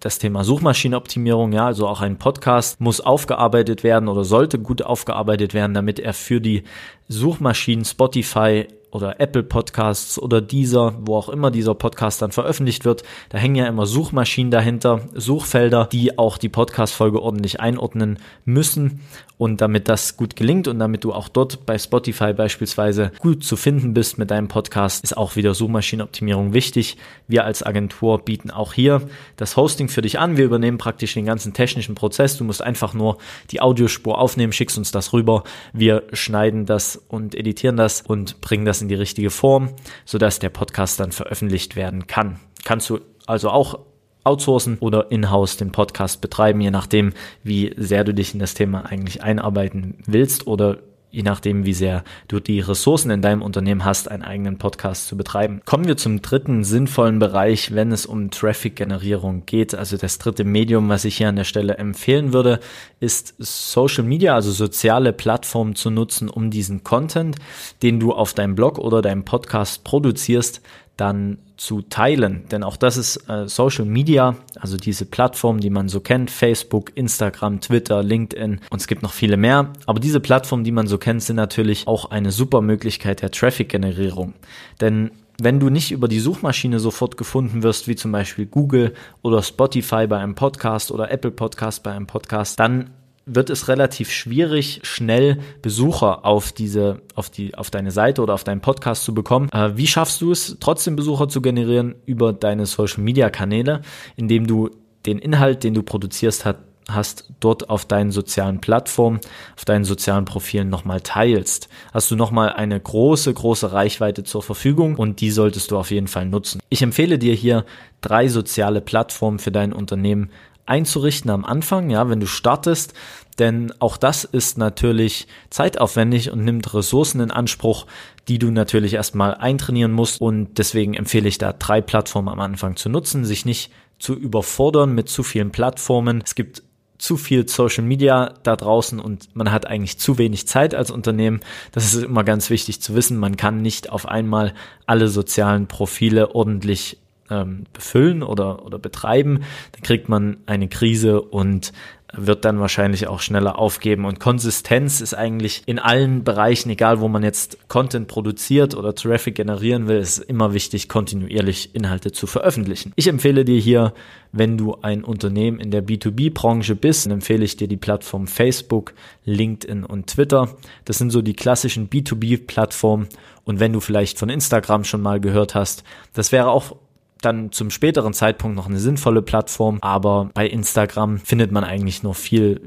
das 0.00 0.18
Thema 0.18 0.44
Suchmaschinenoptimierung. 0.44 1.52
Ja, 1.52 1.66
also 1.66 1.86
auch 1.86 2.00
ein 2.00 2.18
Podcast 2.18 2.80
muss 2.80 3.00
aufgearbeitet 3.00 3.84
werden 3.84 4.08
oder 4.08 4.24
sollte 4.24 4.58
gut 4.58 4.82
aufgearbeitet 4.82 5.54
werden, 5.54 5.74
damit 5.74 6.00
er 6.00 6.14
für 6.14 6.40
die 6.40 6.64
Suchmaschinen 7.08 7.84
Spotify 7.84 8.66
oder 8.92 9.20
Apple 9.20 9.42
Podcasts 9.42 10.18
oder 10.18 10.40
dieser, 10.40 10.94
wo 11.00 11.16
auch 11.16 11.28
immer 11.28 11.50
dieser 11.50 11.74
Podcast 11.74 12.22
dann 12.22 12.30
veröffentlicht 12.30 12.84
wird. 12.84 13.02
Da 13.30 13.38
hängen 13.38 13.56
ja 13.56 13.66
immer 13.66 13.86
Suchmaschinen 13.86 14.50
dahinter, 14.50 15.00
Suchfelder, 15.14 15.88
die 15.90 16.18
auch 16.18 16.38
die 16.38 16.50
Podcast-Folge 16.50 17.20
ordentlich 17.20 17.58
einordnen 17.58 18.18
müssen. 18.44 19.00
Und 19.42 19.60
damit 19.60 19.88
das 19.88 20.16
gut 20.16 20.36
gelingt 20.36 20.68
und 20.68 20.78
damit 20.78 21.02
du 21.02 21.12
auch 21.12 21.28
dort 21.28 21.66
bei 21.66 21.76
Spotify 21.76 22.32
beispielsweise 22.32 23.10
gut 23.18 23.42
zu 23.42 23.56
finden 23.56 23.92
bist 23.92 24.16
mit 24.16 24.30
deinem 24.30 24.46
Podcast, 24.46 25.02
ist 25.02 25.16
auch 25.16 25.34
wieder 25.34 25.52
Suchmaschinenoptimierung 25.52 26.52
wichtig. 26.54 26.96
Wir 27.26 27.44
als 27.44 27.64
Agentur 27.64 28.20
bieten 28.20 28.52
auch 28.52 28.72
hier 28.72 29.02
das 29.36 29.56
Hosting 29.56 29.88
für 29.88 30.00
dich 30.00 30.20
an. 30.20 30.36
Wir 30.36 30.44
übernehmen 30.44 30.78
praktisch 30.78 31.14
den 31.14 31.24
ganzen 31.24 31.54
technischen 31.54 31.96
Prozess. 31.96 32.36
Du 32.36 32.44
musst 32.44 32.62
einfach 32.62 32.94
nur 32.94 33.18
die 33.50 33.60
Audiospur 33.60 34.16
aufnehmen, 34.16 34.52
schickst 34.52 34.78
uns 34.78 34.92
das 34.92 35.12
rüber. 35.12 35.42
Wir 35.72 36.04
schneiden 36.12 36.64
das 36.64 36.94
und 36.94 37.34
editieren 37.34 37.76
das 37.76 38.00
und 38.00 38.42
bringen 38.42 38.64
das 38.64 38.80
in 38.80 38.86
die 38.86 38.94
richtige 38.94 39.30
Form, 39.30 39.70
sodass 40.04 40.38
der 40.38 40.50
Podcast 40.50 41.00
dann 41.00 41.10
veröffentlicht 41.10 41.74
werden 41.74 42.06
kann. 42.06 42.38
Kannst 42.62 42.88
du 42.90 43.00
also 43.26 43.50
auch 43.50 43.80
outsourcen 44.24 44.78
oder 44.80 45.10
in-house 45.10 45.56
den 45.56 45.72
Podcast 45.72 46.20
betreiben, 46.20 46.60
je 46.60 46.70
nachdem, 46.70 47.12
wie 47.42 47.74
sehr 47.76 48.04
du 48.04 48.14
dich 48.14 48.34
in 48.34 48.40
das 48.40 48.54
Thema 48.54 48.86
eigentlich 48.86 49.22
einarbeiten 49.22 49.98
willst 50.06 50.46
oder 50.46 50.78
je 51.12 51.22
nachdem, 51.22 51.66
wie 51.66 51.74
sehr 51.74 52.04
du 52.26 52.40
die 52.40 52.60
Ressourcen 52.60 53.10
in 53.10 53.20
deinem 53.20 53.42
Unternehmen 53.42 53.84
hast, 53.84 54.10
einen 54.10 54.22
eigenen 54.22 54.56
Podcast 54.56 55.06
zu 55.06 55.16
betreiben. 55.16 55.60
Kommen 55.66 55.86
wir 55.86 55.98
zum 55.98 56.22
dritten 56.22 56.64
sinnvollen 56.64 57.18
Bereich, 57.18 57.74
wenn 57.74 57.92
es 57.92 58.06
um 58.06 58.30
Traffic-Generierung 58.30 59.44
geht. 59.44 59.74
Also 59.74 59.98
das 59.98 60.18
dritte 60.18 60.44
Medium, 60.44 60.88
was 60.88 61.04
ich 61.04 61.18
hier 61.18 61.28
an 61.28 61.36
der 61.36 61.44
Stelle 61.44 61.76
empfehlen 61.76 62.32
würde, 62.32 62.60
ist 62.98 63.34
Social 63.38 64.04
Media, 64.04 64.34
also 64.34 64.50
soziale 64.50 65.12
Plattformen 65.12 65.74
zu 65.74 65.90
nutzen, 65.90 66.30
um 66.30 66.50
diesen 66.50 66.82
Content, 66.82 67.36
den 67.82 68.00
du 68.00 68.12
auf 68.12 68.32
deinem 68.32 68.54
Blog 68.54 68.78
oder 68.78 69.02
deinem 69.02 69.24
Podcast 69.24 69.84
produzierst, 69.84 70.62
dann 70.96 71.38
zu 71.56 71.82
teilen. 71.82 72.44
Denn 72.50 72.62
auch 72.62 72.76
das 72.76 72.96
ist 72.96 73.28
äh, 73.28 73.48
Social 73.48 73.84
Media, 73.84 74.36
also 74.58 74.76
diese 74.76 75.06
Plattformen, 75.06 75.60
die 75.60 75.70
man 75.70 75.88
so 75.88 76.00
kennt, 76.00 76.30
Facebook, 76.30 76.92
Instagram, 76.96 77.60
Twitter, 77.60 78.02
LinkedIn 78.02 78.60
und 78.70 78.80
es 78.80 78.86
gibt 78.86 79.02
noch 79.02 79.12
viele 79.12 79.36
mehr. 79.36 79.72
Aber 79.86 80.00
diese 80.00 80.20
Plattformen, 80.20 80.64
die 80.64 80.72
man 80.72 80.86
so 80.86 80.98
kennt, 80.98 81.22
sind 81.22 81.36
natürlich 81.36 81.86
auch 81.86 82.10
eine 82.10 82.30
super 82.30 82.60
Möglichkeit 82.60 83.22
der 83.22 83.30
Traffic-Generierung. 83.30 84.34
Denn 84.80 85.12
wenn 85.40 85.60
du 85.60 85.70
nicht 85.70 85.92
über 85.92 86.08
die 86.08 86.20
Suchmaschine 86.20 86.78
sofort 86.78 87.16
gefunden 87.16 87.62
wirst, 87.62 87.88
wie 87.88 87.96
zum 87.96 88.12
Beispiel 88.12 88.46
Google 88.46 88.94
oder 89.22 89.42
Spotify 89.42 90.06
bei 90.06 90.18
einem 90.18 90.34
Podcast 90.34 90.92
oder 90.92 91.10
Apple 91.10 91.30
Podcast 91.30 91.82
bei 91.82 91.92
einem 91.92 92.06
Podcast, 92.06 92.60
dann 92.60 92.90
wird 93.26 93.50
es 93.50 93.68
relativ 93.68 94.10
schwierig, 94.10 94.80
schnell 94.82 95.38
Besucher 95.60 96.24
auf 96.24 96.52
diese, 96.52 97.02
auf 97.14 97.30
die, 97.30 97.54
auf 97.54 97.70
deine 97.70 97.90
Seite 97.90 98.22
oder 98.22 98.34
auf 98.34 98.44
deinen 98.44 98.60
Podcast 98.60 99.04
zu 99.04 99.14
bekommen. 99.14 99.48
Äh, 99.52 99.76
wie 99.76 99.86
schaffst 99.86 100.20
du 100.20 100.32
es, 100.32 100.56
trotzdem 100.60 100.96
Besucher 100.96 101.28
zu 101.28 101.40
generieren 101.40 101.94
über 102.04 102.32
deine 102.32 102.66
Social 102.66 103.02
Media 103.02 103.30
Kanäle, 103.30 103.82
indem 104.16 104.46
du 104.46 104.70
den 105.06 105.18
Inhalt, 105.18 105.64
den 105.64 105.74
du 105.74 105.82
produzierst, 105.82 106.44
hat, 106.44 106.58
hast, 106.88 107.32
dort 107.40 107.70
auf 107.70 107.84
deinen 107.84 108.10
sozialen 108.10 108.60
Plattformen, 108.60 109.20
auf 109.56 109.64
deinen 109.64 109.84
sozialen 109.84 110.24
Profilen 110.24 110.68
nochmal 110.68 111.00
teilst. 111.00 111.68
Hast 111.92 112.10
du 112.10 112.16
nochmal 112.16 112.50
eine 112.50 112.78
große, 112.78 113.32
große 113.32 113.72
Reichweite 113.72 114.24
zur 114.24 114.42
Verfügung 114.42 114.96
und 114.96 115.20
die 115.20 115.30
solltest 115.30 115.70
du 115.70 115.78
auf 115.78 115.90
jeden 115.90 116.08
Fall 116.08 116.26
nutzen. 116.26 116.60
Ich 116.68 116.82
empfehle 116.82 117.18
dir 117.18 117.34
hier 117.34 117.64
drei 118.00 118.28
soziale 118.28 118.80
Plattformen 118.80 119.38
für 119.38 119.52
dein 119.52 119.72
Unternehmen 119.72 120.30
einzurichten 120.66 121.30
am 121.30 121.44
Anfang, 121.44 121.90
ja, 121.90 122.08
wenn 122.08 122.20
du 122.20 122.26
startest, 122.26 122.94
denn 123.38 123.72
auch 123.78 123.96
das 123.96 124.24
ist 124.24 124.58
natürlich 124.58 125.26
zeitaufwendig 125.50 126.30
und 126.30 126.44
nimmt 126.44 126.72
Ressourcen 126.74 127.20
in 127.20 127.30
Anspruch, 127.30 127.86
die 128.28 128.38
du 128.38 128.50
natürlich 128.50 128.94
erstmal 128.94 129.34
eintrainieren 129.34 129.92
musst 129.92 130.20
und 130.20 130.58
deswegen 130.58 130.94
empfehle 130.94 131.28
ich 131.28 131.38
da 131.38 131.52
drei 131.52 131.80
Plattformen 131.80 132.28
am 132.28 132.40
Anfang 132.40 132.76
zu 132.76 132.88
nutzen, 132.88 133.24
sich 133.24 133.44
nicht 133.44 133.72
zu 133.98 134.14
überfordern 134.14 134.94
mit 134.94 135.08
zu 135.08 135.22
vielen 135.22 135.50
Plattformen. 135.50 136.22
Es 136.24 136.34
gibt 136.34 136.62
zu 136.98 137.16
viel 137.16 137.48
Social 137.48 137.82
Media 137.82 138.34
da 138.44 138.54
draußen 138.54 139.00
und 139.00 139.34
man 139.34 139.50
hat 139.50 139.66
eigentlich 139.66 139.98
zu 139.98 140.18
wenig 140.18 140.46
Zeit 140.46 140.72
als 140.72 140.92
Unternehmen. 140.92 141.40
Das 141.72 141.84
ist 141.84 142.04
immer 142.04 142.22
ganz 142.22 142.48
wichtig 142.48 142.80
zu 142.80 142.94
wissen. 142.94 143.18
Man 143.18 143.36
kann 143.36 143.60
nicht 143.60 143.90
auf 143.90 144.06
einmal 144.06 144.54
alle 144.86 145.08
sozialen 145.08 145.66
Profile 145.66 146.34
ordentlich 146.36 147.01
ähm, 147.32 147.64
befüllen 147.72 148.22
oder, 148.22 148.64
oder 148.64 148.78
betreiben, 148.78 149.40
dann 149.72 149.82
kriegt 149.82 150.08
man 150.08 150.36
eine 150.46 150.68
Krise 150.68 151.22
und 151.22 151.72
wird 152.14 152.44
dann 152.44 152.60
wahrscheinlich 152.60 153.06
auch 153.06 153.20
schneller 153.20 153.58
aufgeben. 153.58 154.04
Und 154.04 154.20
Konsistenz 154.20 155.00
ist 155.00 155.14
eigentlich 155.14 155.62
in 155.66 155.78
allen 155.78 156.24
Bereichen, 156.24 156.70
egal 156.70 157.00
wo 157.00 157.08
man 157.08 157.22
jetzt 157.22 157.68
Content 157.68 158.06
produziert 158.06 158.74
oder 158.74 158.94
Traffic 158.94 159.34
generieren 159.34 159.88
will, 159.88 159.98
ist 159.98 160.18
immer 160.18 160.52
wichtig, 160.52 160.88
kontinuierlich 160.88 161.74
Inhalte 161.74 162.12
zu 162.12 162.26
veröffentlichen. 162.26 162.92
Ich 162.96 163.08
empfehle 163.08 163.44
dir 163.44 163.58
hier, 163.58 163.94
wenn 164.30 164.58
du 164.58 164.76
ein 164.82 165.04
Unternehmen 165.04 165.58
in 165.58 165.70
der 165.70 165.84
B2B-Branche 165.84 166.76
bist, 166.76 167.06
empfehle 167.06 167.44
ich 167.44 167.56
dir 167.56 167.68
die 167.68 167.76
Plattform 167.76 168.26
Facebook, 168.26 168.92
LinkedIn 169.24 169.84
und 169.84 170.08
Twitter. 170.08 170.50
Das 170.84 170.98
sind 170.98 171.10
so 171.10 171.22
die 171.22 171.34
klassischen 171.34 171.88
B2B-Plattformen. 171.88 173.08
Und 173.44 173.58
wenn 173.58 173.72
du 173.72 173.80
vielleicht 173.80 174.18
von 174.18 174.28
Instagram 174.28 174.84
schon 174.84 175.00
mal 175.00 175.20
gehört 175.20 175.54
hast, 175.54 175.82
das 176.12 176.30
wäre 176.30 176.48
auch 176.48 176.76
dann 177.24 177.52
zum 177.52 177.70
späteren 177.70 178.12
Zeitpunkt 178.12 178.56
noch 178.56 178.68
eine 178.68 178.78
sinnvolle 178.78 179.22
Plattform, 179.22 179.78
aber 179.80 180.30
bei 180.34 180.46
Instagram 180.46 181.18
findet 181.18 181.52
man 181.52 181.64
eigentlich 181.64 182.02
nur 182.02 182.14
viel, 182.14 182.60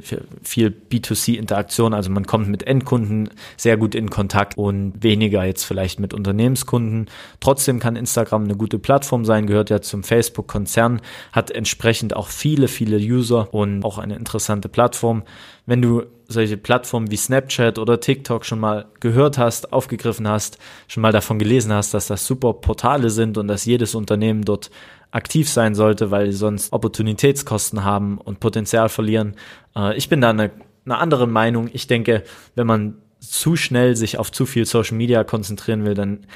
viel 0.44 0.74
B2C-Interaktion, 0.90 1.94
also 1.94 2.10
man 2.10 2.26
kommt 2.26 2.48
mit 2.48 2.64
Endkunden 2.64 3.30
sehr 3.58 3.78
gut 3.78 3.96
in 3.96 4.10
Kontakt 4.10 4.58
und 4.58 5.04
weniger 5.04 5.44
jetzt 5.44 5.64
vielleicht 5.64 6.00
mit 6.00 6.14
Unternehmenskunden. 6.14 7.10
Trotzdem 7.40 7.80
kann 7.80 7.96
Instagram 7.96 8.46
eine 8.46 8.56
gute 8.56 8.80
Plattform 8.80 9.26
sein, 9.26 9.48
gehört 9.48 9.70
ja 9.70 9.82
zum 9.82 10.04
Facebook-Konzern, 10.04 11.02
hat 11.32 11.52
entsprechend 11.52 12.16
auch 12.16 12.30
viele, 12.30 12.68
viele 12.68 12.98
User 12.98 13.54
und 13.54 13.84
auch 13.84 13.98
eine 13.98 14.16
interessante 14.16 14.70
Plattform. 14.70 15.24
Wenn 15.66 15.82
du 15.82 16.04
solche 16.28 16.58
Plattformen 16.58 17.12
wie 17.12 17.18
Snapchat 17.18 17.80
oder 17.80 18.00
TikTok 18.00 18.46
schon 18.46 18.60
mal 18.60 18.86
gehört 19.00 19.38
hast, 19.38 19.74
aufgegriffen 19.74 20.28
hast, 20.28 20.58
schon 20.88 21.02
mal 21.02 21.12
davon 21.12 21.40
gelesen 21.40 21.74
hast, 21.74 21.94
dass 21.94 22.08
das 22.08 22.26
super 22.26 22.54
Portale 22.54 23.10
sind 23.10 23.38
und 23.38 23.48
dass 23.48 23.66
jedes 23.66 23.96
Unternehmen 23.96 24.44
dort 24.44 24.72
aktiv 25.12 25.50
sein 25.50 25.76
sollte, 25.76 26.12
weil 26.12 26.32
sie 26.32 26.38
sonst 26.38 26.74
Opportunitätskosten 26.74 27.84
haben 27.84 28.18
und 28.18 28.40
Potenzial 28.40 28.90
verlieren. 28.90 29.36
Äh, 29.76 29.96
ich 29.98 30.10
bin 30.10 30.22
da 30.22 30.30
eine, 30.30 30.52
eine 30.86 30.98
andere 30.98 31.28
Meinung. 31.28 31.70
Ich 31.74 31.88
denke, 31.88 32.24
wenn 32.56 32.68
man 32.68 32.98
zu 33.20 33.56
schnell 33.56 33.96
sich 33.96 34.18
auf 34.18 34.32
zu 34.32 34.46
viel 34.46 34.66
Social 34.66 34.98
Media 34.98 35.24
konzentrieren 35.24 35.86
will, 35.86 35.94
dann 35.94 36.28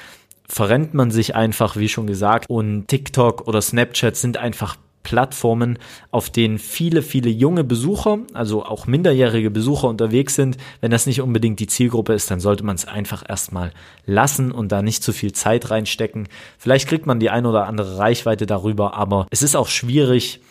verrennt 0.47 0.93
man 0.93 1.11
sich 1.11 1.35
einfach, 1.35 1.75
wie 1.75 1.89
schon 1.89 2.07
gesagt. 2.07 2.49
Und 2.49 2.87
TikTok 2.87 3.47
oder 3.47 3.61
Snapchat 3.61 4.15
sind 4.15 4.37
einfach 4.37 4.77
Plattformen, 5.03 5.79
auf 6.11 6.29
denen 6.29 6.59
viele, 6.59 7.01
viele 7.01 7.29
junge 7.29 7.63
Besucher, 7.63 8.19
also 8.33 8.63
auch 8.63 8.87
minderjährige 8.87 9.49
Besucher 9.49 9.87
unterwegs 9.87 10.35
sind. 10.35 10.57
Wenn 10.81 10.91
das 10.91 11.05
nicht 11.05 11.21
unbedingt 11.21 11.59
die 11.59 11.67
Zielgruppe 11.67 12.13
ist, 12.13 12.29
dann 12.29 12.39
sollte 12.39 12.63
man 12.63 12.75
es 12.75 12.85
einfach 12.85 13.23
erstmal 13.27 13.71
lassen 14.05 14.51
und 14.51 14.71
da 14.71 14.81
nicht 14.81 15.03
zu 15.03 15.13
viel 15.13 15.31
Zeit 15.31 15.71
reinstecken. 15.71 16.27
Vielleicht 16.57 16.87
kriegt 16.87 17.05
man 17.05 17.19
die 17.19 17.29
ein 17.29 17.45
oder 17.45 17.65
andere 17.65 17.97
Reichweite 17.97 18.45
darüber, 18.45 18.93
aber 18.93 19.27
es 19.29 19.41
ist 19.41 19.55
auch 19.55 19.67
schwierig, 19.67 20.41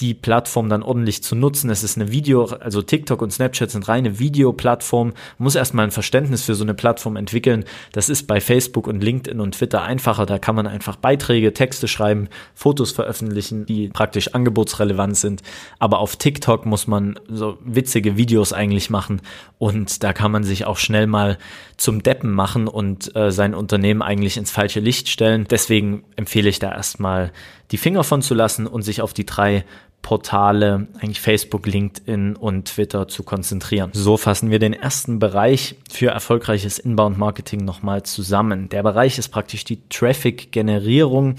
die 0.00 0.14
Plattform 0.14 0.68
dann 0.68 0.82
ordentlich 0.82 1.22
zu 1.22 1.34
nutzen. 1.34 1.70
Es 1.70 1.82
ist 1.82 1.96
eine 1.96 2.10
Video, 2.10 2.44
also 2.44 2.82
TikTok 2.82 3.20
und 3.22 3.32
Snapchat 3.32 3.70
sind 3.70 3.88
reine 3.88 4.18
Videoplattformen. 4.18 5.14
Man 5.38 5.44
muss 5.44 5.54
erstmal 5.54 5.84
ein 5.84 5.90
Verständnis 5.90 6.44
für 6.44 6.54
so 6.54 6.64
eine 6.64 6.74
Plattform 6.74 7.16
entwickeln. 7.16 7.64
Das 7.92 8.08
ist 8.08 8.26
bei 8.26 8.40
Facebook 8.40 8.86
und 8.86 9.02
LinkedIn 9.02 9.40
und 9.40 9.52
Twitter 9.52 9.82
einfacher. 9.82 10.26
Da 10.26 10.38
kann 10.38 10.54
man 10.54 10.66
einfach 10.66 10.96
Beiträge, 10.96 11.52
Texte 11.52 11.88
schreiben, 11.88 12.28
Fotos 12.54 12.92
veröffentlichen, 12.92 13.66
die 13.66 13.88
praktisch 13.88 14.34
angebotsrelevant 14.34 15.16
sind. 15.16 15.42
Aber 15.78 15.98
auf 15.98 16.16
TikTok 16.16 16.66
muss 16.66 16.86
man 16.86 17.18
so 17.28 17.58
witzige 17.64 18.16
Videos 18.16 18.52
eigentlich 18.52 18.90
machen 18.90 19.20
und 19.58 20.04
da 20.04 20.12
kann 20.12 20.30
man 20.30 20.44
sich 20.44 20.64
auch 20.64 20.76
schnell 20.76 21.06
mal 21.06 21.38
zum 21.76 22.02
Deppen 22.02 22.32
machen 22.32 22.68
und 22.68 23.14
äh, 23.16 23.30
sein 23.30 23.54
Unternehmen 23.54 24.02
eigentlich 24.02 24.36
ins 24.36 24.50
falsche 24.50 24.80
Licht 24.80 25.08
stellen. 25.08 25.46
Deswegen 25.50 26.04
empfehle 26.16 26.48
ich 26.48 26.58
da 26.58 26.72
erstmal 26.72 27.32
die 27.70 27.76
Finger 27.76 28.04
von 28.04 28.22
zu 28.22 28.34
lassen 28.34 28.66
und 28.66 28.82
sich 28.82 29.02
auf 29.02 29.12
die 29.12 29.26
drei 29.26 29.64
Portale, 30.02 30.88
eigentlich 31.00 31.20
Facebook, 31.20 31.66
LinkedIn 31.66 32.36
und 32.36 32.66
Twitter 32.68 33.08
zu 33.08 33.22
konzentrieren. 33.22 33.90
So 33.92 34.16
fassen 34.16 34.50
wir 34.50 34.58
den 34.58 34.72
ersten 34.72 35.18
Bereich 35.18 35.76
für 35.90 36.08
erfolgreiches 36.10 36.78
Inbound-Marketing 36.78 37.64
nochmal 37.64 38.04
zusammen. 38.04 38.68
Der 38.68 38.82
Bereich 38.82 39.18
ist 39.18 39.28
praktisch 39.28 39.64
die 39.64 39.86
Traffic-Generierung. 39.88 41.34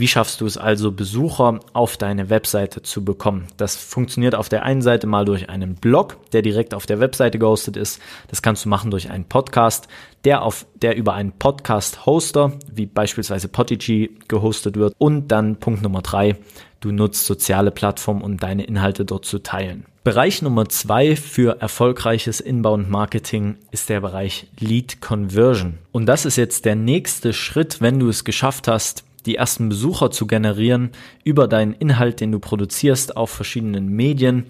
Wie 0.00 0.08
schaffst 0.08 0.40
du 0.40 0.46
es 0.46 0.56
also, 0.56 0.92
Besucher 0.92 1.60
auf 1.74 1.98
deine 1.98 2.30
Webseite 2.30 2.80
zu 2.80 3.04
bekommen? 3.04 3.48
Das 3.58 3.76
funktioniert 3.76 4.34
auf 4.34 4.48
der 4.48 4.62
einen 4.62 4.80
Seite 4.80 5.06
mal 5.06 5.26
durch 5.26 5.50
einen 5.50 5.74
Blog, 5.74 6.16
der 6.32 6.40
direkt 6.40 6.72
auf 6.72 6.86
der 6.86 7.00
Webseite 7.00 7.38
gehostet 7.38 7.76
ist. 7.76 8.00
Das 8.28 8.40
kannst 8.40 8.64
du 8.64 8.70
machen 8.70 8.90
durch 8.90 9.10
einen 9.10 9.26
Podcast, 9.26 9.88
der 10.24 10.40
auf, 10.40 10.64
der 10.80 10.96
über 10.96 11.12
einen 11.12 11.32
Podcast-Hoster, 11.32 12.52
wie 12.72 12.86
beispielsweise 12.86 13.48
Podigy, 13.48 14.16
gehostet 14.26 14.76
wird. 14.76 14.94
Und 14.96 15.28
dann 15.28 15.56
Punkt 15.56 15.82
Nummer 15.82 16.00
drei, 16.00 16.38
du 16.80 16.92
nutzt 16.92 17.26
soziale 17.26 17.70
Plattformen, 17.70 18.22
um 18.22 18.38
deine 18.38 18.64
Inhalte 18.64 19.04
dort 19.04 19.26
zu 19.26 19.40
teilen. 19.40 19.84
Bereich 20.02 20.40
Nummer 20.40 20.66
zwei 20.70 21.14
für 21.14 21.60
erfolgreiches 21.60 22.40
Inbound-Marketing 22.40 23.56
ist 23.70 23.90
der 23.90 24.00
Bereich 24.00 24.46
Lead 24.58 25.02
Conversion. 25.02 25.76
Und 25.92 26.06
das 26.06 26.24
ist 26.24 26.36
jetzt 26.36 26.64
der 26.64 26.74
nächste 26.74 27.34
Schritt, 27.34 27.82
wenn 27.82 27.98
du 27.98 28.08
es 28.08 28.24
geschafft 28.24 28.66
hast, 28.66 29.04
die 29.26 29.36
ersten 29.36 29.68
Besucher 29.68 30.10
zu 30.10 30.26
generieren 30.26 30.90
über 31.24 31.48
deinen 31.48 31.74
Inhalt, 31.74 32.20
den 32.20 32.32
du 32.32 32.38
produzierst 32.38 33.16
auf 33.16 33.30
verschiedenen 33.30 33.88
Medien, 33.88 34.46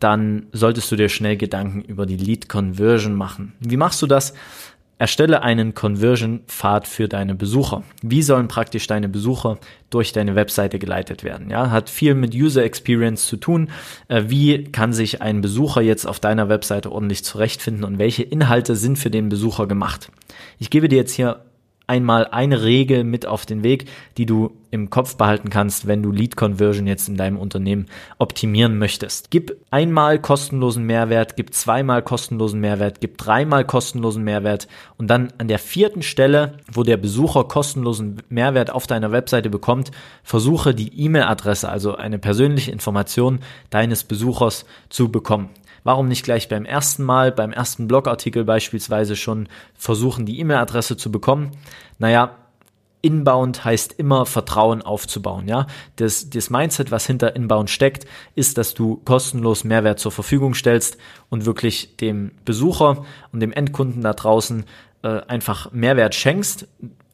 dann 0.00 0.46
solltest 0.52 0.90
du 0.90 0.96
dir 0.96 1.08
schnell 1.08 1.36
Gedanken 1.36 1.82
über 1.82 2.06
die 2.06 2.16
Lead 2.16 2.48
Conversion 2.48 3.14
machen. 3.14 3.54
Wie 3.60 3.76
machst 3.76 4.02
du 4.02 4.06
das? 4.06 4.34
Erstelle 5.02 5.42
einen 5.42 5.74
Conversion-Pfad 5.74 6.86
für 6.86 7.08
deine 7.08 7.34
Besucher. 7.34 7.82
Wie 8.02 8.22
sollen 8.22 8.46
praktisch 8.46 8.86
deine 8.86 9.08
Besucher 9.08 9.58
durch 9.90 10.12
deine 10.12 10.36
Webseite 10.36 10.78
geleitet 10.78 11.24
werden? 11.24 11.50
Ja, 11.50 11.72
hat 11.72 11.90
viel 11.90 12.14
mit 12.14 12.36
User 12.36 12.62
Experience 12.62 13.26
zu 13.26 13.36
tun. 13.36 13.70
Äh, 14.06 14.24
wie 14.28 14.62
kann 14.62 14.92
sich 14.92 15.20
ein 15.20 15.40
Besucher 15.40 15.80
jetzt 15.80 16.06
auf 16.06 16.20
deiner 16.20 16.48
Webseite 16.48 16.92
ordentlich 16.92 17.24
zurechtfinden 17.24 17.82
und 17.82 17.98
welche 17.98 18.22
Inhalte 18.22 18.76
sind 18.76 18.96
für 18.96 19.10
den 19.10 19.28
Besucher 19.28 19.66
gemacht? 19.66 20.12
Ich 20.60 20.70
gebe 20.70 20.88
dir 20.88 20.98
jetzt 20.98 21.14
hier 21.14 21.40
einmal 21.92 22.26
eine 22.28 22.62
Regel 22.62 23.04
mit 23.04 23.26
auf 23.26 23.44
den 23.44 23.62
Weg, 23.62 23.84
die 24.16 24.24
du 24.24 24.50
im 24.70 24.88
Kopf 24.88 25.16
behalten 25.16 25.50
kannst, 25.50 25.86
wenn 25.86 26.02
du 26.02 26.10
Lead 26.10 26.36
Conversion 26.36 26.86
jetzt 26.86 27.06
in 27.06 27.18
deinem 27.18 27.36
Unternehmen 27.36 27.84
optimieren 28.18 28.78
möchtest. 28.78 29.30
Gib 29.30 29.54
einmal 29.70 30.18
kostenlosen 30.18 30.84
Mehrwert, 30.84 31.36
gib 31.36 31.52
zweimal 31.52 32.00
kostenlosen 32.00 32.60
Mehrwert, 32.60 33.02
gib 33.02 33.18
dreimal 33.18 33.66
kostenlosen 33.66 34.24
Mehrwert 34.24 34.68
und 34.96 35.08
dann 35.08 35.34
an 35.36 35.48
der 35.48 35.58
vierten 35.58 36.00
Stelle, 36.00 36.56
wo 36.72 36.82
der 36.82 36.96
Besucher 36.96 37.44
kostenlosen 37.44 38.22
Mehrwert 38.30 38.70
auf 38.70 38.86
deiner 38.86 39.12
Webseite 39.12 39.50
bekommt, 39.50 39.90
versuche 40.22 40.74
die 40.74 40.98
E-Mail-Adresse, 40.98 41.68
also 41.68 41.94
eine 41.94 42.18
persönliche 42.18 42.72
Information 42.72 43.40
deines 43.68 44.04
Besuchers 44.04 44.64
zu 44.88 45.12
bekommen. 45.12 45.50
Warum 45.84 46.08
nicht 46.08 46.24
gleich 46.24 46.48
beim 46.48 46.64
ersten 46.64 47.02
Mal, 47.02 47.32
beim 47.32 47.52
ersten 47.52 47.88
Blogartikel 47.88 48.44
beispielsweise 48.44 49.16
schon 49.16 49.48
versuchen, 49.74 50.26
die 50.26 50.38
E-Mail-Adresse 50.40 50.96
zu 50.96 51.10
bekommen? 51.10 51.52
Naja, 51.98 52.36
Inbound 53.02 53.64
heißt 53.64 53.94
immer 53.98 54.26
Vertrauen 54.26 54.80
aufzubauen, 54.80 55.48
ja. 55.48 55.66
Das, 55.96 56.30
das 56.30 56.50
Mindset, 56.50 56.92
was 56.92 57.04
hinter 57.04 57.34
Inbound 57.34 57.68
steckt, 57.68 58.06
ist, 58.36 58.58
dass 58.58 58.74
du 58.74 58.96
kostenlos 59.04 59.64
Mehrwert 59.64 59.98
zur 59.98 60.12
Verfügung 60.12 60.54
stellst 60.54 60.98
und 61.28 61.44
wirklich 61.44 61.96
dem 61.96 62.30
Besucher 62.44 63.04
und 63.32 63.40
dem 63.40 63.52
Endkunden 63.52 64.02
da 64.02 64.12
draußen 64.12 64.64
äh, 65.02 65.20
einfach 65.26 65.72
Mehrwert 65.72 66.14
schenkst, 66.14 66.68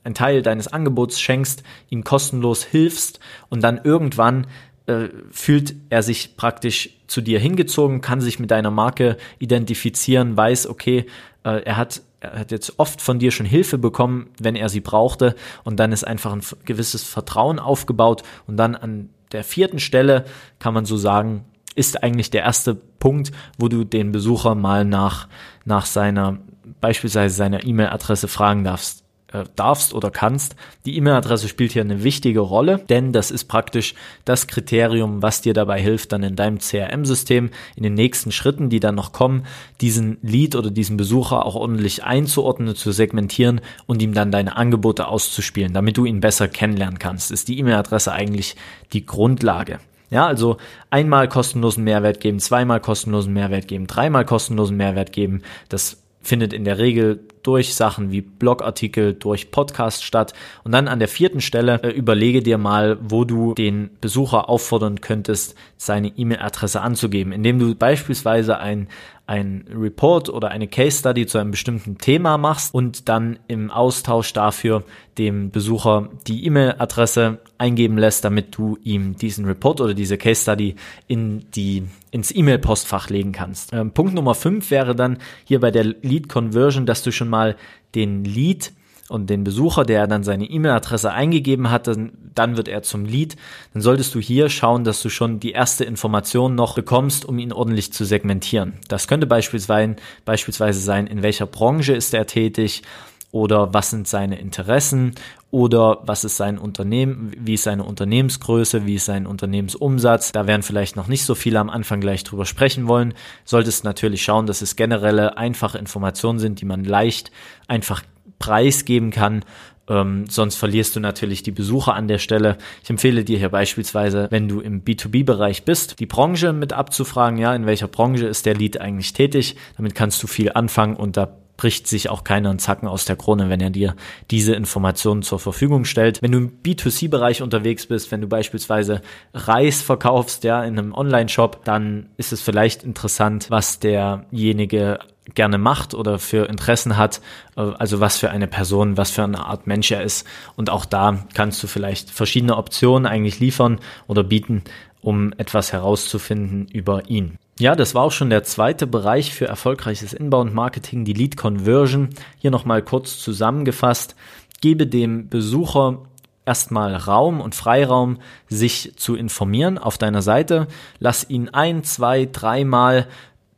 einen 0.04 0.14
Teil 0.14 0.42
deines 0.42 0.68
Angebots 0.68 1.20
schenkst, 1.20 1.62
ihm 1.88 2.04
kostenlos 2.04 2.64
hilfst 2.64 3.18
und 3.48 3.62
dann 3.62 3.80
irgendwann 3.82 4.46
äh, 4.88 5.10
fühlt 5.30 5.74
er 5.90 6.02
sich 6.02 6.36
praktisch 6.36 6.90
zu 7.06 7.20
dir 7.20 7.38
hingezogen, 7.38 8.00
kann 8.00 8.20
sich 8.20 8.38
mit 8.38 8.50
deiner 8.50 8.70
Marke 8.70 9.16
identifizieren, 9.38 10.36
weiß, 10.36 10.66
okay, 10.66 11.06
äh, 11.44 11.62
er 11.62 11.76
hat 11.76 12.02
er 12.20 12.40
hat 12.40 12.50
jetzt 12.50 12.80
oft 12.80 13.00
von 13.00 13.20
dir 13.20 13.30
schon 13.30 13.46
Hilfe 13.46 13.78
bekommen, 13.78 14.30
wenn 14.40 14.56
er 14.56 14.68
sie 14.68 14.80
brauchte. 14.80 15.36
Und 15.62 15.78
dann 15.78 15.92
ist 15.92 16.02
einfach 16.02 16.32
ein 16.32 16.42
gewisses 16.64 17.04
Vertrauen 17.04 17.60
aufgebaut. 17.60 18.24
Und 18.48 18.56
dann 18.56 18.74
an 18.74 19.10
der 19.30 19.44
vierten 19.44 19.78
Stelle 19.78 20.24
kann 20.58 20.74
man 20.74 20.84
so 20.84 20.96
sagen, 20.96 21.44
ist 21.76 22.02
eigentlich 22.02 22.30
der 22.30 22.42
erste 22.42 22.74
Punkt, 22.74 23.30
wo 23.56 23.68
du 23.68 23.84
den 23.84 24.10
Besucher 24.10 24.56
mal 24.56 24.84
nach, 24.84 25.28
nach 25.64 25.86
seiner, 25.86 26.38
beispielsweise 26.80 27.36
seiner 27.36 27.64
E-Mail-Adresse 27.64 28.26
fragen 28.26 28.64
darfst 28.64 29.04
äh, 29.32 29.44
darfst 29.56 29.92
oder 29.92 30.10
kannst. 30.10 30.56
Die 30.86 30.96
E-Mail-Adresse 30.96 31.48
spielt 31.48 31.72
hier 31.72 31.82
eine 31.82 32.02
wichtige 32.02 32.40
Rolle, 32.40 32.78
denn 32.88 33.12
das 33.12 33.30
ist 33.30 33.44
praktisch 33.44 33.94
das 34.24 34.46
Kriterium, 34.46 35.20
was 35.22 35.42
dir 35.42 35.54
dabei 35.54 35.80
hilft, 35.80 36.12
dann 36.12 36.22
in 36.22 36.36
deinem 36.36 36.58
CRM-System 36.58 37.50
in 37.76 37.82
den 37.82 37.94
nächsten 37.94 38.32
Schritten, 38.32 38.70
die 38.70 38.80
dann 38.80 38.94
noch 38.94 39.12
kommen, 39.12 39.44
diesen 39.80 40.18
Lead 40.22 40.56
oder 40.56 40.70
diesen 40.70 40.96
Besucher 40.96 41.44
auch 41.44 41.56
ordentlich 41.56 42.04
einzuordnen, 42.04 42.74
zu 42.74 42.92
segmentieren 42.92 43.60
und 43.86 44.00
ihm 44.02 44.14
dann 44.14 44.32
deine 44.32 44.56
Angebote 44.56 45.08
auszuspielen, 45.08 45.74
damit 45.74 45.96
du 45.96 46.04
ihn 46.04 46.20
besser 46.20 46.48
kennenlernen 46.48 46.98
kannst. 46.98 47.30
Ist 47.30 47.48
die 47.48 47.58
E-Mail-Adresse 47.58 48.12
eigentlich 48.12 48.56
die 48.92 49.04
Grundlage. 49.04 49.78
Ja, 50.10 50.26
also 50.26 50.56
einmal 50.88 51.28
kostenlosen 51.28 51.84
Mehrwert 51.84 52.20
geben, 52.20 52.40
zweimal 52.40 52.80
kostenlosen 52.80 53.32
Mehrwert 53.34 53.68
geben, 53.68 53.86
dreimal 53.86 54.24
kostenlosen 54.24 54.76
Mehrwert 54.76 55.12
geben. 55.12 55.42
Das 55.68 55.98
findet 56.28 56.52
in 56.52 56.64
der 56.64 56.78
Regel 56.78 57.20
durch 57.42 57.74
Sachen 57.74 58.12
wie 58.12 58.20
Blogartikel, 58.20 59.14
durch 59.14 59.50
Podcast 59.50 60.04
statt. 60.04 60.34
Und 60.64 60.72
dann 60.72 60.86
an 60.86 60.98
der 60.98 61.08
vierten 61.08 61.40
Stelle 61.40 61.80
äh, 61.82 61.88
überlege 61.88 62.42
dir 62.42 62.58
mal, 62.58 62.98
wo 63.00 63.24
du 63.24 63.54
den 63.54 63.90
Besucher 64.00 64.48
auffordern 64.48 65.00
könntest, 65.00 65.54
seine 65.76 66.08
E-Mail-Adresse 66.08 66.80
anzugeben, 66.80 67.32
indem 67.32 67.58
du 67.58 67.74
beispielsweise 67.74 68.58
ein 68.58 68.88
ein 69.28 69.66
Report 69.70 70.30
oder 70.30 70.48
eine 70.48 70.68
Case 70.68 71.00
Study 71.00 71.26
zu 71.26 71.36
einem 71.36 71.50
bestimmten 71.50 71.98
Thema 71.98 72.38
machst 72.38 72.72
und 72.72 73.10
dann 73.10 73.38
im 73.46 73.70
Austausch 73.70 74.32
dafür 74.32 74.84
dem 75.18 75.50
Besucher 75.50 76.08
die 76.26 76.46
E-Mail-Adresse 76.46 77.38
eingeben 77.58 77.98
lässt, 77.98 78.24
damit 78.24 78.56
du 78.56 78.78
ihm 78.82 79.16
diesen 79.16 79.44
Report 79.44 79.82
oder 79.82 79.92
diese 79.92 80.16
Case 80.16 80.40
Study 80.40 80.76
in 81.08 81.44
die, 81.54 81.84
ins 82.10 82.34
E-Mail-Postfach 82.34 83.10
legen 83.10 83.32
kannst. 83.32 83.74
Ähm, 83.74 83.90
Punkt 83.92 84.14
Nummer 84.14 84.34
fünf 84.34 84.70
wäre 84.70 84.96
dann 84.96 85.18
hier 85.44 85.60
bei 85.60 85.70
der 85.70 85.84
Lead 85.84 86.30
Conversion, 86.30 86.86
dass 86.86 87.02
du 87.02 87.12
schon 87.12 87.28
mal 87.28 87.56
den 87.94 88.24
Lead 88.24 88.72
und 89.08 89.30
den 89.30 89.44
Besucher, 89.44 89.84
der 89.84 90.06
dann 90.06 90.22
seine 90.22 90.44
E-Mail-Adresse 90.44 91.12
eingegeben 91.12 91.70
hat, 91.70 91.86
dann, 91.86 92.12
dann 92.34 92.56
wird 92.56 92.68
er 92.68 92.82
zum 92.82 93.04
Lead, 93.04 93.36
dann 93.72 93.82
solltest 93.82 94.14
du 94.14 94.20
hier 94.20 94.48
schauen, 94.48 94.84
dass 94.84 95.02
du 95.02 95.08
schon 95.08 95.40
die 95.40 95.52
erste 95.52 95.84
Information 95.84 96.54
noch 96.54 96.74
bekommst, 96.74 97.24
um 97.24 97.38
ihn 97.38 97.52
ordentlich 97.52 97.92
zu 97.92 98.04
segmentieren. 98.04 98.74
Das 98.88 99.08
könnte 99.08 99.26
beispielsweise, 99.26 99.96
beispielsweise 100.24 100.80
sein, 100.80 101.06
in 101.06 101.22
welcher 101.22 101.46
Branche 101.46 101.94
ist 101.94 102.12
er 102.14 102.26
tätig 102.26 102.82
oder 103.30 103.74
was 103.74 103.90
sind 103.90 104.08
seine 104.08 104.38
Interessen 104.38 105.14
oder 105.50 105.98
was 106.02 106.24
ist 106.24 106.36
sein 106.36 106.58
Unternehmen, 106.58 107.32
wie 107.38 107.54
ist 107.54 107.64
seine 107.64 107.84
Unternehmensgröße, 107.84 108.86
wie 108.86 108.96
ist 108.96 109.06
sein 109.06 109.26
Unternehmensumsatz. 109.26 110.32
Da 110.32 110.46
werden 110.46 110.62
vielleicht 110.62 110.96
noch 110.96 111.08
nicht 111.08 111.24
so 111.24 111.34
viele 111.34 111.58
am 111.60 111.70
Anfang 111.70 112.00
gleich 112.00 112.24
drüber 112.24 112.44
sprechen 112.44 112.88
wollen. 112.88 113.14
Solltest 113.44 113.84
natürlich 113.84 114.22
schauen, 114.22 114.46
dass 114.46 114.62
es 114.62 114.76
generelle, 114.76 115.36
einfache 115.36 115.78
Informationen 115.78 116.38
sind, 116.38 116.60
die 116.60 116.66
man 116.66 116.84
leicht 116.84 117.30
einfach 117.66 118.02
preisgeben 118.38 119.10
kann. 119.10 119.44
Ähm, 119.88 120.26
sonst 120.28 120.56
verlierst 120.56 120.96
du 120.96 121.00
natürlich 121.00 121.42
die 121.42 121.50
Besucher 121.50 121.94
an 121.94 122.08
der 122.08 122.18
Stelle. 122.18 122.58
Ich 122.82 122.90
empfehle 122.90 123.24
dir 123.24 123.38
hier 123.38 123.48
beispielsweise, 123.48 124.28
wenn 124.30 124.48
du 124.48 124.60
im 124.60 124.84
B2B-Bereich 124.84 125.64
bist, 125.64 125.98
die 126.00 126.06
Branche 126.06 126.52
mit 126.52 126.72
abzufragen, 126.72 127.38
ja, 127.38 127.54
in 127.54 127.66
welcher 127.66 127.88
Branche 127.88 128.26
ist 128.26 128.46
der 128.46 128.54
Lead 128.54 128.80
eigentlich 128.80 129.12
tätig. 129.12 129.56
Damit 129.76 129.94
kannst 129.94 130.22
du 130.22 130.26
viel 130.26 130.52
anfangen 130.52 130.96
und 130.96 131.16
da 131.16 131.38
bricht 131.58 131.88
sich 131.88 132.08
auch 132.08 132.24
keiner 132.24 132.50
einen 132.50 132.60
Zacken 132.60 132.88
aus 132.88 133.04
der 133.04 133.16
Krone, 133.16 133.50
wenn 133.50 133.60
er 133.60 133.70
dir 133.70 133.96
diese 134.30 134.54
Informationen 134.54 135.22
zur 135.22 135.40
Verfügung 135.40 135.84
stellt. 135.84 136.22
Wenn 136.22 136.32
du 136.32 136.38
im 136.38 136.62
B2C-Bereich 136.62 137.42
unterwegs 137.42 137.86
bist, 137.86 138.12
wenn 138.12 138.20
du 138.20 138.28
beispielsweise 138.28 139.02
Reis 139.34 139.82
verkaufst, 139.82 140.44
ja, 140.44 140.62
in 140.62 140.78
einem 140.78 140.94
Online-Shop, 140.94 141.64
dann 141.64 142.10
ist 142.16 142.32
es 142.32 142.40
vielleicht 142.40 142.84
interessant, 142.84 143.50
was 143.50 143.80
derjenige 143.80 145.00
gerne 145.34 145.58
macht 145.58 145.94
oder 145.94 146.18
für 146.18 146.48
Interessen 146.48 146.96
hat, 146.96 147.20
äh, 147.56 147.60
also 147.60 148.00
was 148.00 148.16
für 148.16 148.30
eine 148.30 148.46
Person, 148.46 148.96
was 148.96 149.10
für 149.10 149.24
eine 149.24 149.46
Art 149.46 149.66
Mensch 149.66 149.90
er 149.90 150.02
ist. 150.02 150.26
Und 150.56 150.70
auch 150.70 150.84
da 150.84 151.24
kannst 151.34 151.62
du 151.62 151.66
vielleicht 151.66 152.10
verschiedene 152.10 152.56
Optionen 152.56 153.06
eigentlich 153.06 153.40
liefern 153.40 153.80
oder 154.06 154.24
bieten, 154.24 154.62
um 155.00 155.32
etwas 155.36 155.72
herauszufinden 155.72 156.66
über 156.72 157.08
ihn. 157.08 157.38
Ja, 157.58 157.74
das 157.74 157.94
war 157.94 158.04
auch 158.04 158.12
schon 158.12 158.30
der 158.30 158.44
zweite 158.44 158.86
Bereich 158.86 159.34
für 159.34 159.46
erfolgreiches 159.46 160.12
Inbound-Marketing, 160.12 161.04
die 161.04 161.12
Lead 161.12 161.36
Conversion. 161.36 162.10
Hier 162.38 162.52
nochmal 162.52 162.82
kurz 162.82 163.18
zusammengefasst. 163.18 164.14
Gebe 164.60 164.86
dem 164.86 165.28
Besucher 165.28 166.02
erstmal 166.48 166.94
Raum 166.94 167.40
und 167.40 167.54
Freiraum, 167.54 168.18
sich 168.48 168.94
zu 168.96 169.16
informieren 169.16 169.76
auf 169.76 169.98
deiner 169.98 170.22
Seite. 170.22 170.66
Lass 170.98 171.28
ihn 171.28 171.50
ein, 171.50 171.84
zwei, 171.84 172.26
dreimal 172.30 173.06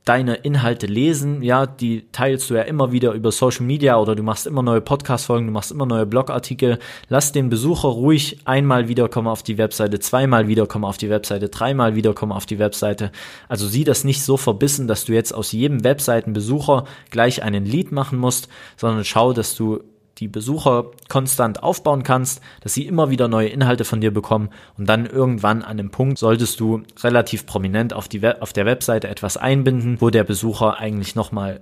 deine 0.05 0.35
Inhalte 0.35 0.87
lesen, 0.87 1.43
ja, 1.43 1.67
die 1.67 2.07
teilst 2.11 2.49
du 2.49 2.55
ja 2.55 2.63
immer 2.63 2.91
wieder 2.91 3.13
über 3.13 3.31
Social 3.31 3.67
Media 3.67 3.99
oder 3.99 4.15
du 4.15 4.23
machst 4.23 4.47
immer 4.47 4.63
neue 4.63 4.81
Podcast-Folgen, 4.81 5.47
du 5.47 5.53
machst 5.53 5.71
immer 5.71 5.87
neue 5.87 6.07
Blogartikel. 6.07 6.79
Lass 7.09 7.33
den 7.33 7.51
Besucher 7.51 7.89
ruhig 7.89 8.39
einmal 8.47 8.89
wiederkommen 8.89 9.29
auf 9.29 9.43
die 9.43 9.59
Webseite, 9.59 9.99
zweimal 9.99 10.49
wiederkommen 10.49 10.85
auf 10.85 10.97
die 10.97 11.11
Webseite, 11.11 11.49
dreimal 11.49 11.97
wiederkommen 11.97 12.33
auf 12.33 12.47
die 12.47 12.59
Webseite. 12.59 13.13
Also 13.49 13.69
sieh 13.69 13.85
das 13.85 14.05
nicht 14.05 14.23
so 14.23 14.37
verbissen, 14.37 14.89
dass 14.89 15.05
du 15.05 15.13
jetzt 15.13 15.33
aus 15.33 15.53
jedem 15.53 15.85
Webseitenbesucher 15.85 16.85
gleich 17.11 17.43
einen 17.43 17.67
Lead 17.67 17.93
machen 17.93 18.19
musst, 18.19 18.49
sondern 18.77 19.05
schau, 19.05 19.35
dass 19.35 19.55
du 19.55 19.81
die 20.21 20.29
Besucher 20.29 20.91
konstant 21.09 21.63
aufbauen 21.63 22.03
kannst, 22.03 22.43
dass 22.61 22.75
sie 22.75 22.87
immer 22.87 23.11
wieder 23.11 23.27
neue 23.27 23.49
Inhalte 23.49 23.85
von 23.85 24.01
dir 24.01 24.13
bekommen 24.13 24.51
und 24.77 24.89
dann 24.89 25.07
irgendwann 25.07 25.63
an 25.63 25.79
dem 25.79 25.91
Punkt 25.91 26.19
solltest 26.19 26.61
du 26.61 26.83
relativ 27.03 27.47
prominent 27.47 27.95
auf, 27.95 28.07
die 28.07 28.25
auf 28.27 28.53
der 28.53 28.67
Webseite 28.67 29.09
etwas 29.09 29.37
einbinden, 29.37 30.01
wo 30.01 30.11
der 30.11 30.25
Besucher 30.25 30.79
eigentlich 30.79 31.15
nochmal 31.15 31.61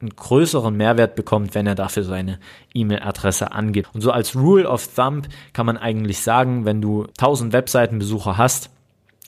einen 0.00 0.14
größeren 0.14 0.76
Mehrwert 0.76 1.14
bekommt, 1.14 1.54
wenn 1.54 1.66
er 1.66 1.74
dafür 1.74 2.02
seine 2.02 2.38
E-Mail-Adresse 2.74 3.52
angibt. 3.52 3.88
Und 3.94 4.02
so 4.02 4.10
als 4.10 4.36
Rule 4.36 4.68
of 4.68 4.88
Thumb 4.94 5.26
kann 5.54 5.64
man 5.64 5.78
eigentlich 5.78 6.20
sagen, 6.20 6.66
wenn 6.66 6.82
du 6.82 7.04
1000 7.18 7.54
Webseitenbesucher 7.54 8.36
hast, 8.36 8.70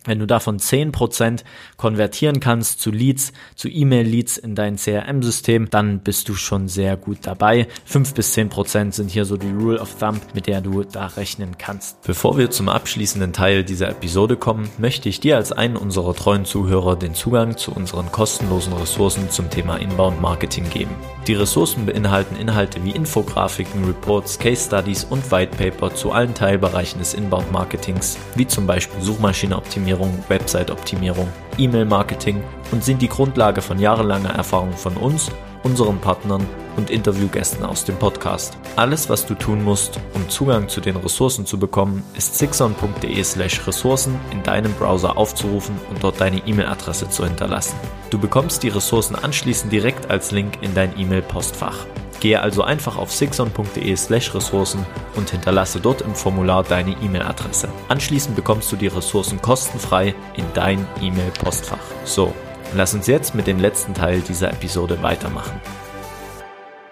Wenn 0.04 0.20
du 0.20 0.26
davon 0.26 0.58
10% 0.58 1.42
konvertieren 1.76 2.40
kannst 2.40 2.80
zu 2.80 2.90
Leads, 2.90 3.32
zu 3.56 3.68
E-Mail-Leads 3.68 4.38
in 4.38 4.54
dein 4.54 4.76
CRM-System, 4.76 5.70
dann 5.70 5.98
bist 6.00 6.28
du 6.28 6.34
schon 6.34 6.68
sehr 6.68 6.96
gut 6.96 7.18
dabei. 7.22 7.66
5 7.84 8.14
bis 8.14 8.34
10% 8.36 8.92
sind 8.92 9.10
hier 9.10 9.24
so 9.24 9.36
die 9.36 9.50
Rule 9.50 9.80
of 9.80 9.96
Thumb, 9.98 10.20
mit 10.34 10.46
der 10.46 10.60
du 10.60 10.84
da 10.84 11.06
rechnen 11.06 11.58
kannst. 11.58 12.00
Bevor 12.02 12.38
wir 12.38 12.50
zum 12.50 12.68
abschließenden 12.68 13.32
Teil 13.32 13.64
dieser 13.64 13.90
Episode 13.90 14.36
kommen, 14.36 14.70
möchte 14.78 15.08
ich 15.08 15.20
dir 15.20 15.36
als 15.36 15.52
einen 15.52 15.76
unserer 15.76 16.14
treuen 16.14 16.44
Zuhörer 16.44 16.96
den 16.96 17.14
Zugang 17.14 17.56
zu 17.56 17.72
unseren 17.72 18.10
kostenlosen 18.12 18.72
Ressourcen 18.74 19.30
zum 19.30 19.50
Thema 19.50 19.76
Inbound 19.76 20.22
Marketing 20.22 20.70
geben. 20.70 20.94
Die 21.26 21.34
Ressourcen 21.34 21.84
beinhalten 21.84 22.36
Inhalte 22.36 22.82
wie 22.84 22.92
Infografiken, 22.92 23.84
Reports, 23.84 24.38
Case 24.38 24.64
Studies 24.64 25.04
und 25.04 25.30
White 25.30 25.56
Paper 25.56 25.94
zu 25.94 26.12
allen 26.12 26.34
Teilbereichen 26.34 26.98
des 26.98 27.12
Inbound 27.12 27.52
Marketings, 27.52 28.16
wie 28.36 28.46
zum 28.46 28.66
Beispiel 28.66 29.02
Suchmaschineoptimierung, 29.02 29.87
Optimierung, 29.88 30.22
Website-Optimierung, 30.28 31.28
E-Mail-Marketing 31.56 32.42
und 32.72 32.84
sind 32.84 33.00
die 33.00 33.08
Grundlage 33.08 33.62
von 33.62 33.78
jahrelanger 33.78 34.34
Erfahrung 34.34 34.72
von 34.72 34.94
uns, 34.98 35.30
unseren 35.62 35.98
Partnern 35.98 36.46
und 36.76 36.90
Interviewgästen 36.90 37.64
aus 37.64 37.86
dem 37.86 37.96
Podcast. 37.96 38.58
Alles, 38.76 39.08
was 39.08 39.24
du 39.24 39.34
tun 39.34 39.64
musst, 39.64 39.98
um 40.12 40.28
Zugang 40.28 40.68
zu 40.68 40.82
den 40.82 40.96
Ressourcen 40.96 41.46
zu 41.46 41.58
bekommen, 41.58 42.02
ist 42.14 42.36
sixon.de 42.36 43.24
slash 43.24 43.66
Ressourcen 43.66 44.20
in 44.30 44.42
deinem 44.42 44.74
Browser 44.74 45.16
aufzurufen 45.16 45.76
und 45.88 46.04
dort 46.04 46.20
deine 46.20 46.46
E-Mail-Adresse 46.46 47.08
zu 47.08 47.24
hinterlassen. 47.24 47.76
Du 48.10 48.18
bekommst 48.18 48.62
die 48.62 48.68
Ressourcen 48.68 49.16
anschließend 49.16 49.72
direkt 49.72 50.10
als 50.10 50.32
Link 50.32 50.58
in 50.60 50.74
dein 50.74 50.98
E-Mail-Postfach. 50.98 51.86
Gehe 52.20 52.40
also 52.40 52.62
einfach 52.62 52.96
auf 52.96 53.12
sixon.de 53.12 53.96
slash 53.96 54.34
Ressourcen 54.34 54.84
und 55.14 55.30
hinterlasse 55.30 55.80
dort 55.80 56.02
im 56.02 56.14
Formular 56.14 56.64
deine 56.64 56.96
E-Mail-Adresse. 57.02 57.68
Anschließend 57.88 58.34
bekommst 58.34 58.70
du 58.72 58.76
die 58.76 58.88
Ressourcen 58.88 59.40
kostenfrei 59.40 60.14
in 60.36 60.44
dein 60.54 60.86
E-Mail-Postfach. 61.00 61.78
So, 62.04 62.34
lass 62.74 62.94
uns 62.94 63.06
jetzt 63.06 63.34
mit 63.34 63.46
dem 63.46 63.60
letzten 63.60 63.94
Teil 63.94 64.20
dieser 64.20 64.50
Episode 64.50 65.02
weitermachen. 65.02 65.60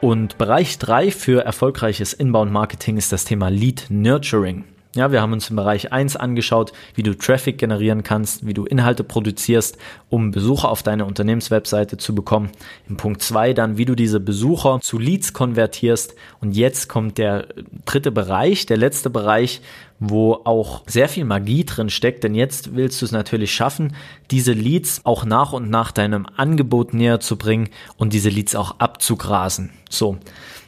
Und 0.01 0.39
Bereich 0.39 0.79
3 0.79 1.11
für 1.11 1.45
erfolgreiches 1.45 2.13
Inbound-Marketing 2.13 2.97
ist 2.97 3.13
das 3.13 3.25
Thema 3.25 3.49
Lead 3.49 3.87
Nurturing. 3.89 4.65
Ja, 4.97 5.13
wir 5.13 5.21
haben 5.21 5.35
uns 5.35 5.51
im 5.51 5.57
Bereich 5.57 5.93
1 5.93 6.17
angeschaut, 6.17 6.73
wie 6.95 7.03
du 7.03 7.15
Traffic 7.15 7.59
generieren 7.59 8.03
kannst, 8.03 8.47
wie 8.47 8.55
du 8.55 8.65
Inhalte 8.65 9.05
produzierst, 9.05 9.77
um 10.09 10.31
Besucher 10.31 10.71
auf 10.71 10.83
deine 10.83 11.05
Unternehmenswebseite 11.05 11.99
zu 11.99 12.15
bekommen. 12.15 12.51
Im 12.89 12.97
Punkt 12.97 13.21
2 13.21 13.53
dann, 13.53 13.77
wie 13.77 13.85
du 13.85 13.95
diese 13.95 14.21
Besucher 14.21 14.81
zu 14.81 14.99
Leads 14.99 15.35
konvertierst. 15.35 16.15
Und 16.41 16.57
jetzt 16.57 16.89
kommt 16.89 17.19
der 17.19 17.47
dritte 17.85 18.11
Bereich, 18.11 18.65
der 18.65 18.79
letzte 18.79 19.11
Bereich, 19.11 19.61
wo 19.99 20.41
auch 20.45 20.83
sehr 20.87 21.11
viel 21.11 21.27
Magie 21.27 21.65
drin 21.65 21.91
steckt, 21.91 22.25
denn 22.25 22.35
jetzt 22.35 22.75
willst 22.75 23.01
du 23.01 23.07
es 23.07 23.13
natürlich 23.13 23.55
schaffen, 23.55 23.95
diese 24.31 24.53
Leads 24.53 25.03
auch 25.05 25.27
nach 25.27 25.53
und 25.53 25.69
nach 25.69 25.93
deinem 25.93 26.27
Angebot 26.37 26.95
näher 26.95 27.21
zu 27.21 27.37
bringen 27.37 27.69
und 27.99 28.15
diese 28.15 28.31
Leads 28.31 28.55
auch 28.55 28.79
abzugrasen. 28.79 29.71
So, 29.91 30.17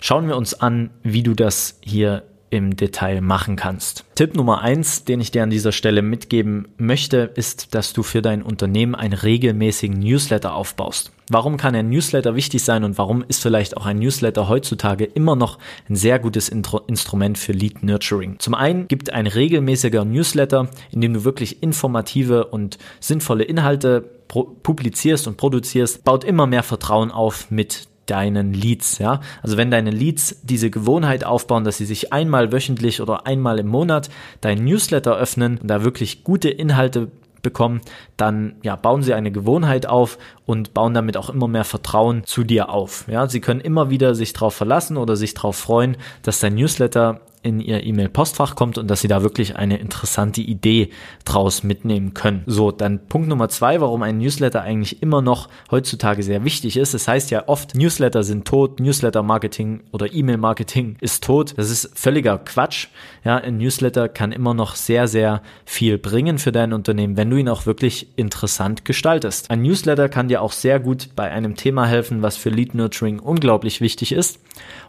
schauen 0.00 0.28
wir 0.28 0.36
uns 0.36 0.54
an, 0.54 0.90
wie 1.02 1.22
du 1.22 1.34
das 1.34 1.78
hier 1.80 2.24
im 2.50 2.76
Detail 2.76 3.20
machen 3.20 3.56
kannst. 3.56 4.04
Tipp 4.14 4.34
Nummer 4.34 4.60
eins, 4.62 5.04
den 5.04 5.20
ich 5.20 5.30
dir 5.30 5.42
an 5.42 5.50
dieser 5.50 5.72
Stelle 5.72 6.02
mitgeben 6.02 6.68
möchte, 6.76 7.30
ist, 7.34 7.74
dass 7.74 7.92
du 7.92 8.02
für 8.02 8.22
dein 8.22 8.42
Unternehmen 8.42 8.94
einen 8.94 9.14
regelmäßigen 9.14 9.98
Newsletter 9.98 10.54
aufbaust. 10.54 11.12
Warum 11.30 11.58
kann 11.58 11.74
ein 11.74 11.90
Newsletter 11.90 12.34
wichtig 12.34 12.64
sein 12.64 12.84
und 12.84 12.96
warum 12.96 13.22
ist 13.26 13.42
vielleicht 13.42 13.76
auch 13.76 13.84
ein 13.84 13.98
Newsletter 13.98 14.48
heutzutage 14.48 15.04
immer 15.04 15.36
noch 15.36 15.58
ein 15.88 15.96
sehr 15.96 16.18
gutes 16.18 16.48
Intro 16.48 16.78
Instrument 16.86 17.36
für 17.36 17.52
Lead 17.52 17.82
Nurturing? 17.82 18.38
Zum 18.38 18.54
einen 18.54 18.88
gibt 18.88 19.12
ein 19.12 19.26
regelmäßiger 19.26 20.06
Newsletter, 20.06 20.68
in 20.90 21.02
dem 21.02 21.12
du 21.12 21.24
wirklich 21.24 21.62
informative 21.62 22.46
und 22.46 22.78
sinnvolle 23.00 23.44
Inhalte 23.44 24.08
publizierst 24.28 25.26
und 25.26 25.36
produzierst, 25.36 26.04
baut 26.04 26.24
immer 26.24 26.46
mehr 26.46 26.62
Vertrauen 26.62 27.10
auf 27.10 27.50
mit 27.50 27.87
deinen 28.10 28.52
Leads, 28.52 28.98
ja. 28.98 29.20
Also 29.42 29.56
wenn 29.56 29.70
deine 29.70 29.90
Leads 29.90 30.40
diese 30.42 30.70
Gewohnheit 30.70 31.24
aufbauen, 31.24 31.64
dass 31.64 31.78
sie 31.78 31.86
sich 31.86 32.12
einmal 32.12 32.52
wöchentlich 32.52 33.00
oder 33.00 33.26
einmal 33.26 33.58
im 33.58 33.68
Monat 33.68 34.10
dein 34.40 34.64
Newsletter 34.64 35.16
öffnen 35.16 35.58
und 35.58 35.68
da 35.68 35.84
wirklich 35.84 36.24
gute 36.24 36.48
Inhalte 36.48 37.10
bekommen, 37.42 37.80
dann 38.16 38.56
ja, 38.62 38.76
bauen 38.76 39.02
sie 39.02 39.14
eine 39.14 39.30
Gewohnheit 39.30 39.86
auf 39.86 40.18
und 40.46 40.74
bauen 40.74 40.94
damit 40.94 41.16
auch 41.16 41.30
immer 41.30 41.48
mehr 41.48 41.64
Vertrauen 41.64 42.24
zu 42.24 42.44
dir 42.44 42.70
auf. 42.70 43.06
Ja, 43.08 43.28
sie 43.28 43.40
können 43.40 43.60
immer 43.60 43.90
wieder 43.90 44.14
sich 44.14 44.32
darauf 44.32 44.54
verlassen 44.54 44.96
oder 44.96 45.16
sich 45.16 45.34
darauf 45.34 45.56
freuen, 45.56 45.96
dass 46.22 46.40
dein 46.40 46.54
Newsletter 46.54 47.20
in 47.42 47.60
ihr 47.60 47.84
E-Mail-Postfach 47.84 48.54
kommt 48.56 48.78
und 48.78 48.88
dass 48.88 49.00
sie 49.00 49.08
da 49.08 49.22
wirklich 49.22 49.56
eine 49.56 49.78
interessante 49.78 50.40
Idee 50.40 50.90
draus 51.24 51.62
mitnehmen 51.62 52.14
können. 52.14 52.42
So, 52.46 52.70
dann 52.70 53.06
Punkt 53.06 53.28
Nummer 53.28 53.48
zwei, 53.48 53.80
warum 53.80 54.02
ein 54.02 54.18
Newsletter 54.18 54.62
eigentlich 54.62 55.02
immer 55.02 55.22
noch 55.22 55.48
heutzutage 55.70 56.22
sehr 56.22 56.44
wichtig 56.44 56.76
ist. 56.76 56.94
Das 56.94 57.06
heißt 57.06 57.30
ja 57.30 57.48
oft, 57.48 57.74
Newsletter 57.74 58.22
sind 58.22 58.46
tot, 58.46 58.80
Newsletter-Marketing 58.80 59.84
oder 59.92 60.12
E-Mail-Marketing 60.12 60.96
ist 61.00 61.24
tot. 61.24 61.54
Das 61.56 61.70
ist 61.70 61.96
völliger 61.98 62.38
Quatsch. 62.38 62.88
Ja, 63.24 63.36
ein 63.36 63.58
Newsletter 63.58 64.08
kann 64.08 64.32
immer 64.32 64.54
noch 64.54 64.74
sehr, 64.74 65.08
sehr 65.08 65.42
viel 65.64 65.98
bringen 65.98 66.38
für 66.38 66.52
dein 66.52 66.72
Unternehmen, 66.72 67.16
wenn 67.16 67.30
du 67.30 67.36
ihn 67.36 67.48
auch 67.48 67.66
wirklich 67.66 68.08
interessant 68.16 68.84
gestaltest. 68.84 69.50
Ein 69.50 69.62
Newsletter 69.62 70.08
kann 70.08 70.28
dir 70.28 70.42
auch 70.42 70.52
sehr 70.52 70.80
gut 70.80 71.10
bei 71.14 71.30
einem 71.30 71.54
Thema 71.56 71.86
helfen, 71.86 72.22
was 72.22 72.36
für 72.36 72.50
Lead 72.50 72.74
Nurturing 72.74 73.18
unglaublich 73.18 73.80
wichtig 73.80 74.12
ist. 74.12 74.40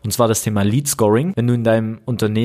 Und 0.03 0.11
zwar 0.11 0.27
das 0.27 0.41
Thema 0.41 0.63
Lead 0.63 0.87
Scoring. 0.87 1.33
Wenn 1.35 1.47
du 1.47 1.53
in 1.53 1.63
deinem 1.63 1.99
Unternehmen 2.05 2.38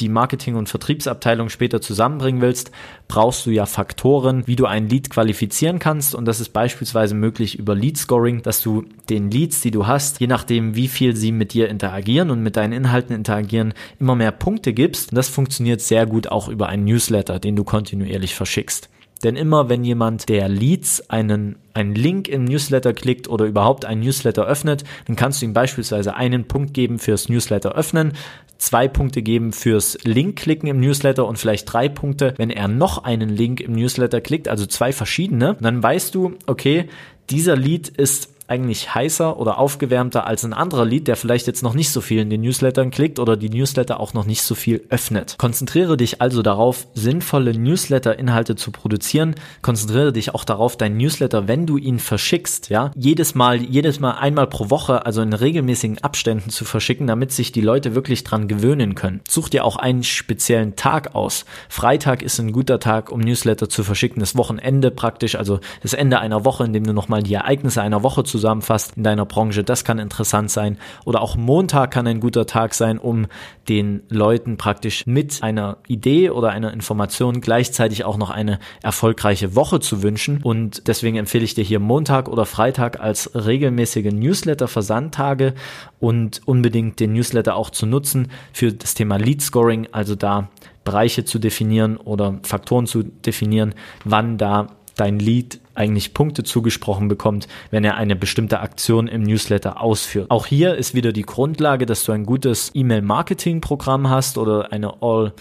die 0.00 0.08
Marketing- 0.08 0.56
und 0.56 0.68
Vertriebsabteilung 0.68 1.48
später 1.48 1.80
zusammenbringen 1.80 2.40
willst, 2.40 2.70
brauchst 3.08 3.46
du 3.46 3.50
ja 3.50 3.66
Faktoren, 3.66 4.46
wie 4.46 4.56
du 4.56 4.66
ein 4.66 4.88
Lead 4.88 5.10
qualifizieren 5.10 5.78
kannst. 5.78 6.14
Und 6.14 6.24
das 6.24 6.40
ist 6.40 6.50
beispielsweise 6.50 7.14
möglich 7.14 7.58
über 7.58 7.74
Lead 7.74 7.96
Scoring, 7.96 8.42
dass 8.42 8.62
du 8.62 8.84
den 9.08 9.30
Leads, 9.30 9.60
die 9.60 9.70
du 9.70 9.86
hast, 9.86 10.20
je 10.20 10.26
nachdem, 10.26 10.74
wie 10.74 10.88
viel 10.88 11.14
sie 11.16 11.32
mit 11.32 11.52
dir 11.52 11.68
interagieren 11.68 12.30
und 12.30 12.42
mit 12.42 12.56
deinen 12.56 12.72
Inhalten 12.72 13.14
interagieren, 13.14 13.74
immer 14.00 14.14
mehr 14.14 14.32
Punkte 14.32 14.72
gibst. 14.72 15.12
Und 15.12 15.16
das 15.16 15.28
funktioniert 15.28 15.80
sehr 15.80 16.06
gut 16.06 16.28
auch 16.28 16.48
über 16.48 16.68
einen 16.68 16.84
Newsletter, 16.84 17.38
den 17.38 17.56
du 17.56 17.64
kontinuierlich 17.64 18.34
verschickst. 18.34 18.88
Denn 19.24 19.36
immer 19.36 19.70
wenn 19.70 19.84
jemand 19.84 20.28
der 20.28 20.48
Leads 20.48 21.08
einen, 21.08 21.56
einen 21.72 21.94
Link 21.94 22.28
im 22.28 22.44
Newsletter 22.44 22.92
klickt 22.92 23.26
oder 23.26 23.46
überhaupt 23.46 23.86
einen 23.86 24.02
Newsletter 24.02 24.44
öffnet, 24.44 24.84
dann 25.06 25.16
kannst 25.16 25.40
du 25.40 25.46
ihm 25.46 25.54
beispielsweise 25.54 26.14
einen 26.14 26.44
Punkt 26.46 26.74
geben 26.74 26.98
fürs 26.98 27.30
Newsletter 27.30 27.74
öffnen, 27.74 28.12
zwei 28.58 28.88
Punkte 28.88 29.22
geben 29.22 29.52
fürs 29.52 29.98
Link-Klicken 30.04 30.68
im 30.68 30.80
Newsletter 30.80 31.26
und 31.26 31.38
vielleicht 31.38 31.72
drei 31.72 31.88
Punkte, 31.88 32.34
wenn 32.36 32.50
er 32.50 32.68
noch 32.68 33.04
einen 33.04 33.28
Link 33.28 33.60
im 33.60 33.72
Newsletter 33.72 34.20
klickt, 34.20 34.48
also 34.48 34.66
zwei 34.66 34.92
verschiedene. 34.92 35.56
dann 35.60 35.82
weißt 35.82 36.14
du, 36.14 36.34
okay, 36.46 36.88
dieser 37.30 37.56
Lead 37.56 37.88
ist 37.88 38.33
eigentlich 38.46 38.94
heißer 38.94 39.38
oder 39.38 39.58
aufgewärmter 39.58 40.26
als 40.26 40.44
ein 40.44 40.52
anderer 40.52 40.84
Lied, 40.84 41.08
der 41.08 41.16
vielleicht 41.16 41.46
jetzt 41.46 41.62
noch 41.62 41.74
nicht 41.74 41.90
so 41.90 42.00
viel 42.00 42.20
in 42.20 42.30
den 42.30 42.42
Newslettern 42.42 42.90
klickt 42.90 43.18
oder 43.18 43.36
die 43.36 43.48
Newsletter 43.48 44.00
auch 44.00 44.12
noch 44.12 44.26
nicht 44.26 44.42
so 44.42 44.54
viel 44.54 44.84
öffnet. 44.90 45.36
Konzentriere 45.38 45.96
dich 45.96 46.20
also 46.20 46.42
darauf, 46.42 46.86
sinnvolle 46.94 47.56
Newsletter-Inhalte 47.56 48.56
zu 48.56 48.70
produzieren. 48.70 49.34
Konzentriere 49.62 50.12
dich 50.12 50.34
auch 50.34 50.44
darauf, 50.44 50.76
dein 50.76 50.96
Newsletter, 50.96 51.48
wenn 51.48 51.66
du 51.66 51.78
ihn 51.78 51.98
verschickst, 51.98 52.68
ja, 52.68 52.90
jedes 52.94 53.34
Mal, 53.34 53.62
jedes 53.62 54.00
Mal 54.00 54.12
einmal 54.12 54.46
pro 54.46 54.70
Woche, 54.70 55.06
also 55.06 55.22
in 55.22 55.32
regelmäßigen 55.32 55.98
Abständen 55.98 56.50
zu 56.50 56.64
verschicken, 56.64 57.06
damit 57.06 57.32
sich 57.32 57.52
die 57.52 57.60
Leute 57.62 57.94
wirklich 57.94 58.24
dran 58.24 58.48
gewöhnen 58.48 58.94
können. 58.94 59.20
Such 59.28 59.48
dir 59.48 59.64
auch 59.64 59.76
einen 59.76 60.02
speziellen 60.02 60.76
Tag 60.76 61.14
aus. 61.14 61.44
Freitag 61.68 62.22
ist 62.22 62.38
ein 62.38 62.52
guter 62.52 62.78
Tag, 62.78 63.10
um 63.10 63.20
Newsletter 63.20 63.68
zu 63.68 63.84
verschicken. 63.84 64.20
Das 64.20 64.36
Wochenende 64.36 64.90
praktisch, 64.90 65.36
also 65.36 65.60
das 65.82 65.94
Ende 65.94 66.18
einer 66.18 66.44
Woche, 66.44 66.64
in 66.64 66.72
dem 66.72 66.84
du 66.84 66.92
nochmal 66.92 67.22
die 67.22 67.34
Ereignisse 67.34 67.80
einer 67.80 68.02
Woche 68.02 68.24
zusammenfasst 68.34 68.96
in 68.96 69.04
deiner 69.04 69.26
Branche. 69.26 69.62
Das 69.62 69.84
kann 69.84 70.00
interessant 70.00 70.50
sein. 70.50 70.76
Oder 71.04 71.22
auch 71.22 71.36
Montag 71.36 71.92
kann 71.92 72.08
ein 72.08 72.18
guter 72.18 72.46
Tag 72.46 72.74
sein, 72.74 72.98
um 72.98 73.26
den 73.68 74.02
Leuten 74.08 74.56
praktisch 74.56 75.06
mit 75.06 75.40
einer 75.44 75.76
Idee 75.86 76.30
oder 76.30 76.48
einer 76.48 76.72
Information 76.72 77.40
gleichzeitig 77.40 78.04
auch 78.04 78.16
noch 78.16 78.30
eine 78.30 78.58
erfolgreiche 78.82 79.54
Woche 79.54 79.78
zu 79.78 80.02
wünschen. 80.02 80.40
Und 80.42 80.88
deswegen 80.88 81.16
empfehle 81.16 81.44
ich 81.44 81.54
dir 81.54 81.62
hier 81.62 81.78
Montag 81.78 82.28
oder 82.28 82.44
Freitag 82.44 82.98
als 82.98 83.30
regelmäßige 83.36 84.12
Newsletter-Versandtage 84.12 85.54
und 86.00 86.40
unbedingt 86.44 86.98
den 86.98 87.12
Newsletter 87.12 87.54
auch 87.54 87.70
zu 87.70 87.86
nutzen 87.86 88.32
für 88.52 88.72
das 88.72 88.94
Thema 88.94 89.16
Lead 89.16 89.42
Scoring, 89.42 89.86
also 89.92 90.16
da 90.16 90.48
Bereiche 90.82 91.24
zu 91.24 91.38
definieren 91.38 91.98
oder 91.98 92.40
Faktoren 92.42 92.86
zu 92.86 93.04
definieren, 93.04 93.76
wann 94.04 94.38
da 94.38 94.66
dein 94.96 95.18
Lead 95.18 95.60
eigentlich 95.74 96.14
Punkte 96.14 96.44
zugesprochen 96.44 97.08
bekommt, 97.08 97.48
wenn 97.70 97.84
er 97.84 97.96
eine 97.96 98.16
bestimmte 98.16 98.60
Aktion 98.60 99.08
im 99.08 99.22
Newsletter 99.22 99.80
ausführt. 99.80 100.30
Auch 100.30 100.46
hier 100.46 100.76
ist 100.76 100.94
wieder 100.94 101.12
die 101.12 101.22
Grundlage, 101.22 101.86
dass 101.86 102.04
du 102.04 102.12
ein 102.12 102.24
gutes 102.24 102.70
E-Mail-Marketing-Programm 102.74 104.08
hast 104.08 104.38
oder 104.38 104.72
eine 104.72 105.02
All 105.02 105.32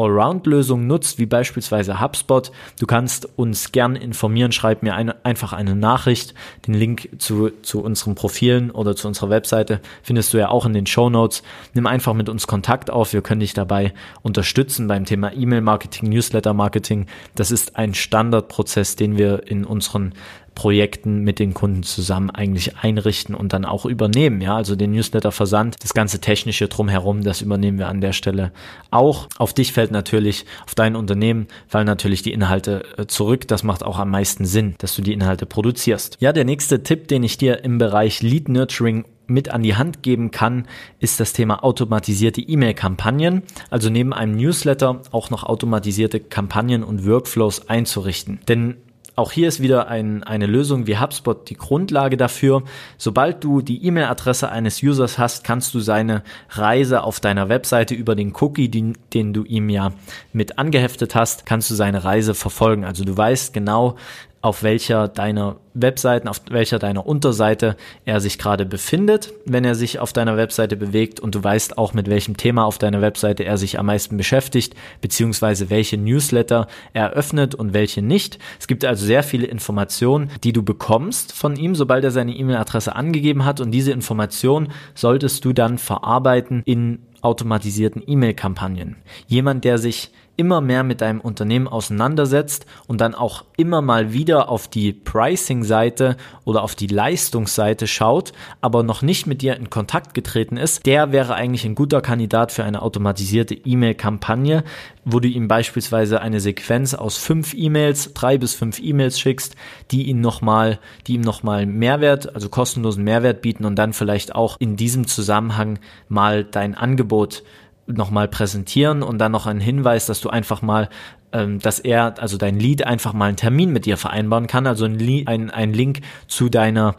Allround-Lösung 0.00 0.86
nutzt, 0.86 1.18
wie 1.18 1.26
beispielsweise 1.26 2.00
HubSpot, 2.00 2.50
du 2.78 2.86
kannst 2.86 3.28
uns 3.36 3.72
gern 3.72 3.96
informieren, 3.96 4.52
schreib 4.52 4.82
mir 4.82 4.94
eine, 4.94 5.24
einfach 5.24 5.52
eine 5.52 5.76
Nachricht. 5.76 6.34
Den 6.66 6.74
Link 6.74 7.08
zu, 7.18 7.50
zu 7.62 7.82
unseren 7.82 8.14
Profilen 8.14 8.70
oder 8.70 8.96
zu 8.96 9.08
unserer 9.08 9.30
Webseite 9.30 9.80
findest 10.02 10.32
du 10.32 10.38
ja 10.38 10.48
auch 10.48 10.66
in 10.66 10.72
den 10.72 10.86
Show 10.86 11.10
Notes. 11.10 11.42
Nimm 11.74 11.86
einfach 11.86 12.14
mit 12.14 12.28
uns 12.28 12.46
Kontakt 12.46 12.90
auf. 12.90 13.12
Wir 13.12 13.22
können 13.22 13.40
dich 13.40 13.54
dabei 13.54 13.92
unterstützen 14.22 14.88
beim 14.88 15.04
Thema 15.04 15.32
E-Mail-Marketing, 15.32 16.08
Newsletter-Marketing. 16.08 17.06
Das 17.34 17.50
ist 17.50 17.76
ein 17.76 17.94
Standardprozess, 17.94 18.96
den 18.96 19.18
wir 19.18 19.46
in 19.46 19.64
unseren 19.64 20.14
Projekten 20.54 21.20
mit 21.20 21.38
den 21.38 21.54
Kunden 21.54 21.82
zusammen 21.82 22.30
eigentlich 22.30 22.76
einrichten 22.76 23.34
und 23.34 23.52
dann 23.52 23.64
auch 23.64 23.86
übernehmen. 23.86 24.40
Ja, 24.40 24.56
also 24.56 24.76
den 24.76 24.92
Newsletter-Versand, 24.92 25.76
das 25.82 25.94
ganze 25.94 26.20
technische 26.20 26.68
drumherum, 26.68 27.22
das 27.22 27.40
übernehmen 27.40 27.78
wir 27.78 27.88
an 27.88 28.00
der 28.00 28.12
Stelle 28.12 28.52
auch. 28.90 29.28
Auf 29.38 29.54
dich 29.54 29.72
fällt 29.72 29.90
natürlich, 29.90 30.44
auf 30.66 30.74
dein 30.74 30.96
Unternehmen 30.96 31.46
fallen 31.66 31.86
natürlich 31.86 32.22
die 32.22 32.32
Inhalte 32.32 32.84
äh, 32.96 33.06
zurück. 33.06 33.48
Das 33.48 33.62
macht 33.62 33.82
auch 33.82 33.98
am 33.98 34.10
meisten 34.10 34.44
Sinn, 34.44 34.74
dass 34.78 34.94
du 34.94 35.02
die 35.02 35.12
Inhalte 35.12 35.46
produzierst. 35.46 36.18
Ja, 36.20 36.32
der 36.32 36.44
nächste 36.44 36.82
Tipp, 36.82 37.08
den 37.08 37.22
ich 37.22 37.38
dir 37.38 37.64
im 37.64 37.78
Bereich 37.78 38.22
Lead 38.22 38.48
Nurturing 38.48 39.04
mit 39.30 39.48
an 39.48 39.62
die 39.62 39.76
Hand 39.76 40.02
geben 40.02 40.30
kann, 40.30 40.66
ist 40.98 41.20
das 41.20 41.32
Thema 41.32 41.64
automatisierte 41.64 42.40
E-Mail-Kampagnen. 42.40 43.42
Also 43.70 43.88
neben 43.88 44.12
einem 44.12 44.36
Newsletter 44.36 45.02
auch 45.12 45.30
noch 45.30 45.44
automatisierte 45.44 46.20
Kampagnen 46.20 46.82
und 46.82 47.06
Workflows 47.06 47.68
einzurichten. 47.68 48.40
Denn 48.48 48.76
auch 49.16 49.32
hier 49.32 49.48
ist 49.48 49.60
wieder 49.60 49.88
ein, 49.88 50.22
eine 50.22 50.46
Lösung 50.46 50.86
wie 50.86 50.98
HubSpot 50.98 51.48
die 51.48 51.56
Grundlage 51.56 52.16
dafür. 52.16 52.62
Sobald 52.96 53.44
du 53.44 53.60
die 53.60 53.84
E-Mail-Adresse 53.84 54.50
eines 54.50 54.82
Users 54.82 55.18
hast, 55.18 55.44
kannst 55.44 55.74
du 55.74 55.80
seine 55.80 56.22
Reise 56.50 57.02
auf 57.02 57.20
deiner 57.20 57.48
Webseite 57.48 57.94
über 57.94 58.14
den 58.14 58.34
Cookie, 58.40 58.68
den, 58.68 58.96
den 59.12 59.32
du 59.32 59.44
ihm 59.44 59.68
ja 59.68 59.92
mit 60.32 60.58
angeheftet 60.58 61.14
hast, 61.14 61.46
kannst 61.46 61.70
du 61.70 61.74
seine 61.74 62.04
Reise 62.04 62.34
verfolgen. 62.34 62.84
Also 62.84 63.04
du 63.04 63.16
weißt 63.16 63.52
genau, 63.52 63.96
auf 64.42 64.62
welcher 64.62 65.08
deiner 65.08 65.56
Webseiten, 65.74 66.26
auf 66.26 66.40
welcher 66.50 66.78
deiner 66.78 67.06
Unterseite 67.06 67.76
er 68.04 68.20
sich 68.20 68.38
gerade 68.38 68.64
befindet, 68.64 69.32
wenn 69.44 69.64
er 69.64 69.74
sich 69.74 69.98
auf 69.98 70.12
deiner 70.12 70.36
Webseite 70.36 70.76
bewegt 70.76 71.20
und 71.20 71.34
du 71.34 71.44
weißt 71.44 71.76
auch, 71.76 71.92
mit 71.92 72.08
welchem 72.08 72.36
Thema 72.36 72.64
auf 72.64 72.78
deiner 72.78 73.02
Webseite 73.02 73.44
er 73.44 73.58
sich 73.58 73.78
am 73.78 73.86
meisten 73.86 74.16
beschäftigt, 74.16 74.74
beziehungsweise 75.00 75.68
welche 75.68 75.98
Newsletter 75.98 76.68
er 76.94 77.10
öffnet 77.10 77.54
und 77.54 77.74
welche 77.74 78.02
nicht. 78.02 78.38
Es 78.58 78.66
gibt 78.66 78.84
also 78.84 79.04
sehr 79.04 79.22
viele 79.22 79.46
Informationen, 79.46 80.30
die 80.42 80.52
du 80.52 80.62
bekommst 80.62 81.32
von 81.32 81.56
ihm, 81.56 81.74
sobald 81.74 82.02
er 82.04 82.10
seine 82.10 82.34
E-Mail-Adresse 82.34 82.96
angegeben 82.96 83.44
hat 83.44 83.60
und 83.60 83.70
diese 83.70 83.92
Information 83.92 84.68
solltest 84.94 85.44
du 85.44 85.52
dann 85.52 85.76
verarbeiten 85.76 86.62
in 86.64 87.00
automatisierten 87.22 88.02
E-Mail-Kampagnen. 88.06 88.96
Jemand, 89.26 89.64
der 89.64 89.76
sich 89.76 90.10
immer 90.40 90.62
mehr 90.62 90.84
mit 90.84 91.02
deinem 91.02 91.20
Unternehmen 91.20 91.68
auseinandersetzt 91.68 92.64
und 92.86 93.02
dann 93.02 93.14
auch 93.14 93.44
immer 93.58 93.82
mal 93.82 94.14
wieder 94.14 94.48
auf 94.48 94.68
die 94.68 94.94
Pricing-Seite 94.94 96.16
oder 96.46 96.62
auf 96.62 96.74
die 96.74 96.86
Leistungsseite 96.86 97.86
schaut, 97.86 98.32
aber 98.62 98.82
noch 98.82 99.02
nicht 99.02 99.26
mit 99.26 99.42
dir 99.42 99.54
in 99.56 99.68
Kontakt 99.68 100.14
getreten 100.14 100.56
ist, 100.56 100.86
der 100.86 101.12
wäre 101.12 101.34
eigentlich 101.34 101.66
ein 101.66 101.74
guter 101.74 102.00
Kandidat 102.00 102.52
für 102.52 102.64
eine 102.64 102.80
automatisierte 102.80 103.54
E-Mail-Kampagne, 103.54 104.64
wo 105.04 105.20
du 105.20 105.28
ihm 105.28 105.46
beispielsweise 105.46 106.22
eine 106.22 106.40
Sequenz 106.40 106.94
aus 106.94 107.18
fünf 107.18 107.52
E-Mails, 107.52 108.14
drei 108.14 108.38
bis 108.38 108.54
fünf 108.54 108.80
E-Mails 108.80 109.20
schickst, 109.20 109.56
die 109.90 110.08
ihn 110.08 110.22
nochmal, 110.22 110.78
die 111.06 111.16
ihm 111.16 111.20
nochmal 111.20 111.66
Mehrwert, 111.66 112.34
also 112.34 112.48
kostenlosen 112.48 113.04
Mehrwert 113.04 113.42
bieten 113.42 113.66
und 113.66 113.76
dann 113.76 113.92
vielleicht 113.92 114.34
auch 114.34 114.56
in 114.58 114.76
diesem 114.76 115.06
Zusammenhang 115.06 115.80
mal 116.08 116.44
dein 116.44 116.74
Angebot 116.74 117.42
nochmal 117.86 118.28
präsentieren 118.28 119.02
und 119.02 119.18
dann 119.18 119.32
noch 119.32 119.46
einen 119.46 119.60
Hinweis, 119.60 120.06
dass 120.06 120.20
du 120.20 120.30
einfach 120.30 120.62
mal, 120.62 120.88
ähm, 121.32 121.58
dass 121.58 121.78
er, 121.78 122.20
also 122.20 122.36
dein 122.36 122.58
Lead 122.58 122.86
einfach 122.86 123.12
mal 123.12 123.26
einen 123.26 123.36
Termin 123.36 123.72
mit 123.72 123.86
dir 123.86 123.96
vereinbaren 123.96 124.46
kann, 124.46 124.66
also 124.66 124.84
ein, 124.84 124.98
ein, 125.26 125.50
ein 125.50 125.72
Link 125.72 126.00
zu 126.26 126.48
deiner 126.48 126.94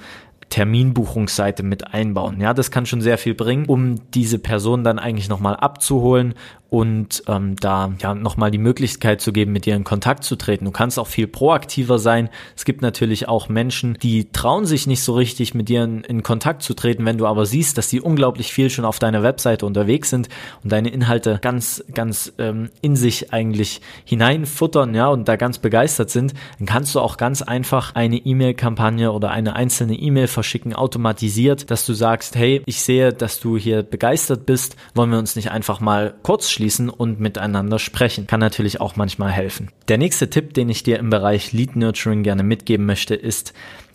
Terminbuchungsseite 0.49 1.63
mit 1.63 1.93
einbauen. 1.93 2.41
Ja, 2.41 2.53
das 2.53 2.71
kann 2.71 2.85
schon 2.85 3.01
sehr 3.01 3.17
viel 3.17 3.33
bringen, 3.33 3.65
um 3.65 4.11
diese 4.11 4.37
Person 4.37 4.83
dann 4.83 4.99
eigentlich 4.99 5.29
nochmal 5.29 5.55
abzuholen 5.55 6.35
und 6.71 7.23
ähm, 7.27 7.57
da 7.59 7.91
ja 8.01 8.15
nochmal 8.15 8.49
die 8.49 8.57
Möglichkeit 8.57 9.19
zu 9.19 9.33
geben, 9.33 9.51
mit 9.51 9.65
dir 9.65 9.75
in 9.75 9.83
Kontakt 9.83 10.23
zu 10.23 10.37
treten. 10.37 10.63
Du 10.63 10.71
kannst 10.71 10.97
auch 10.99 11.07
viel 11.07 11.27
proaktiver 11.27 11.99
sein. 11.99 12.29
Es 12.55 12.63
gibt 12.63 12.81
natürlich 12.81 13.27
auch 13.27 13.49
Menschen, 13.49 13.97
die 14.01 14.31
trauen 14.31 14.65
sich 14.65 14.87
nicht 14.87 15.03
so 15.03 15.13
richtig, 15.13 15.53
mit 15.53 15.67
dir 15.67 15.83
in, 15.83 16.05
in 16.05 16.23
Kontakt 16.23 16.63
zu 16.63 16.73
treten. 16.73 17.05
Wenn 17.05 17.17
du 17.17 17.27
aber 17.27 17.45
siehst, 17.45 17.77
dass 17.77 17.89
die 17.89 17.99
unglaublich 17.99 18.53
viel 18.53 18.69
schon 18.69 18.85
auf 18.85 18.99
deiner 18.99 19.21
Webseite 19.21 19.65
unterwegs 19.65 20.11
sind 20.11 20.29
und 20.63 20.71
deine 20.71 20.87
Inhalte 20.87 21.39
ganz, 21.41 21.83
ganz 21.93 22.31
ähm, 22.37 22.69
in 22.81 22.95
sich 22.95 23.33
eigentlich 23.33 23.81
hineinfuttern, 24.05 24.95
ja, 24.95 25.09
und 25.09 25.27
da 25.27 25.35
ganz 25.35 25.57
begeistert 25.57 26.09
sind, 26.09 26.33
dann 26.57 26.67
kannst 26.67 26.95
du 26.95 27.01
auch 27.01 27.17
ganz 27.17 27.41
einfach 27.41 27.95
eine 27.95 28.15
E-Mail-Kampagne 28.15 29.11
oder 29.11 29.31
eine 29.31 29.57
einzelne 29.57 29.95
E-Mail 29.95 30.27
verschicken, 30.27 30.73
automatisiert, 30.73 31.69
dass 31.69 31.85
du 31.85 31.91
sagst, 31.91 32.37
hey, 32.37 32.61
ich 32.65 32.81
sehe, 32.81 33.11
dass 33.11 33.41
du 33.41 33.57
hier 33.57 33.83
begeistert 33.83 34.45
bist, 34.45 34.77
wollen 34.95 35.11
wir 35.11 35.19
uns 35.19 35.35
nicht 35.35 35.51
einfach 35.51 35.81
mal 35.81 36.13
kurz 36.23 36.49
schließen 36.49 36.60
und 36.89 37.19
miteinander 37.19 37.79
sprechen. 37.79 38.27
Kann 38.27 38.39
natürlich 38.39 38.79
auch 38.81 38.95
manchmal 38.95 39.31
helfen. 39.31 39.69
Der 39.87 39.97
nächste 39.97 40.29
Tipp, 40.29 40.53
den 40.53 40.69
ich 40.69 40.83
dir 40.83 40.99
im 40.99 41.09
Bereich 41.09 41.53
Lead 41.53 41.75
Nurturing 41.75 42.23
gerne 42.23 42.43
mitgeben 42.43 42.85
möchte, 42.85 43.15
ist 43.15 43.53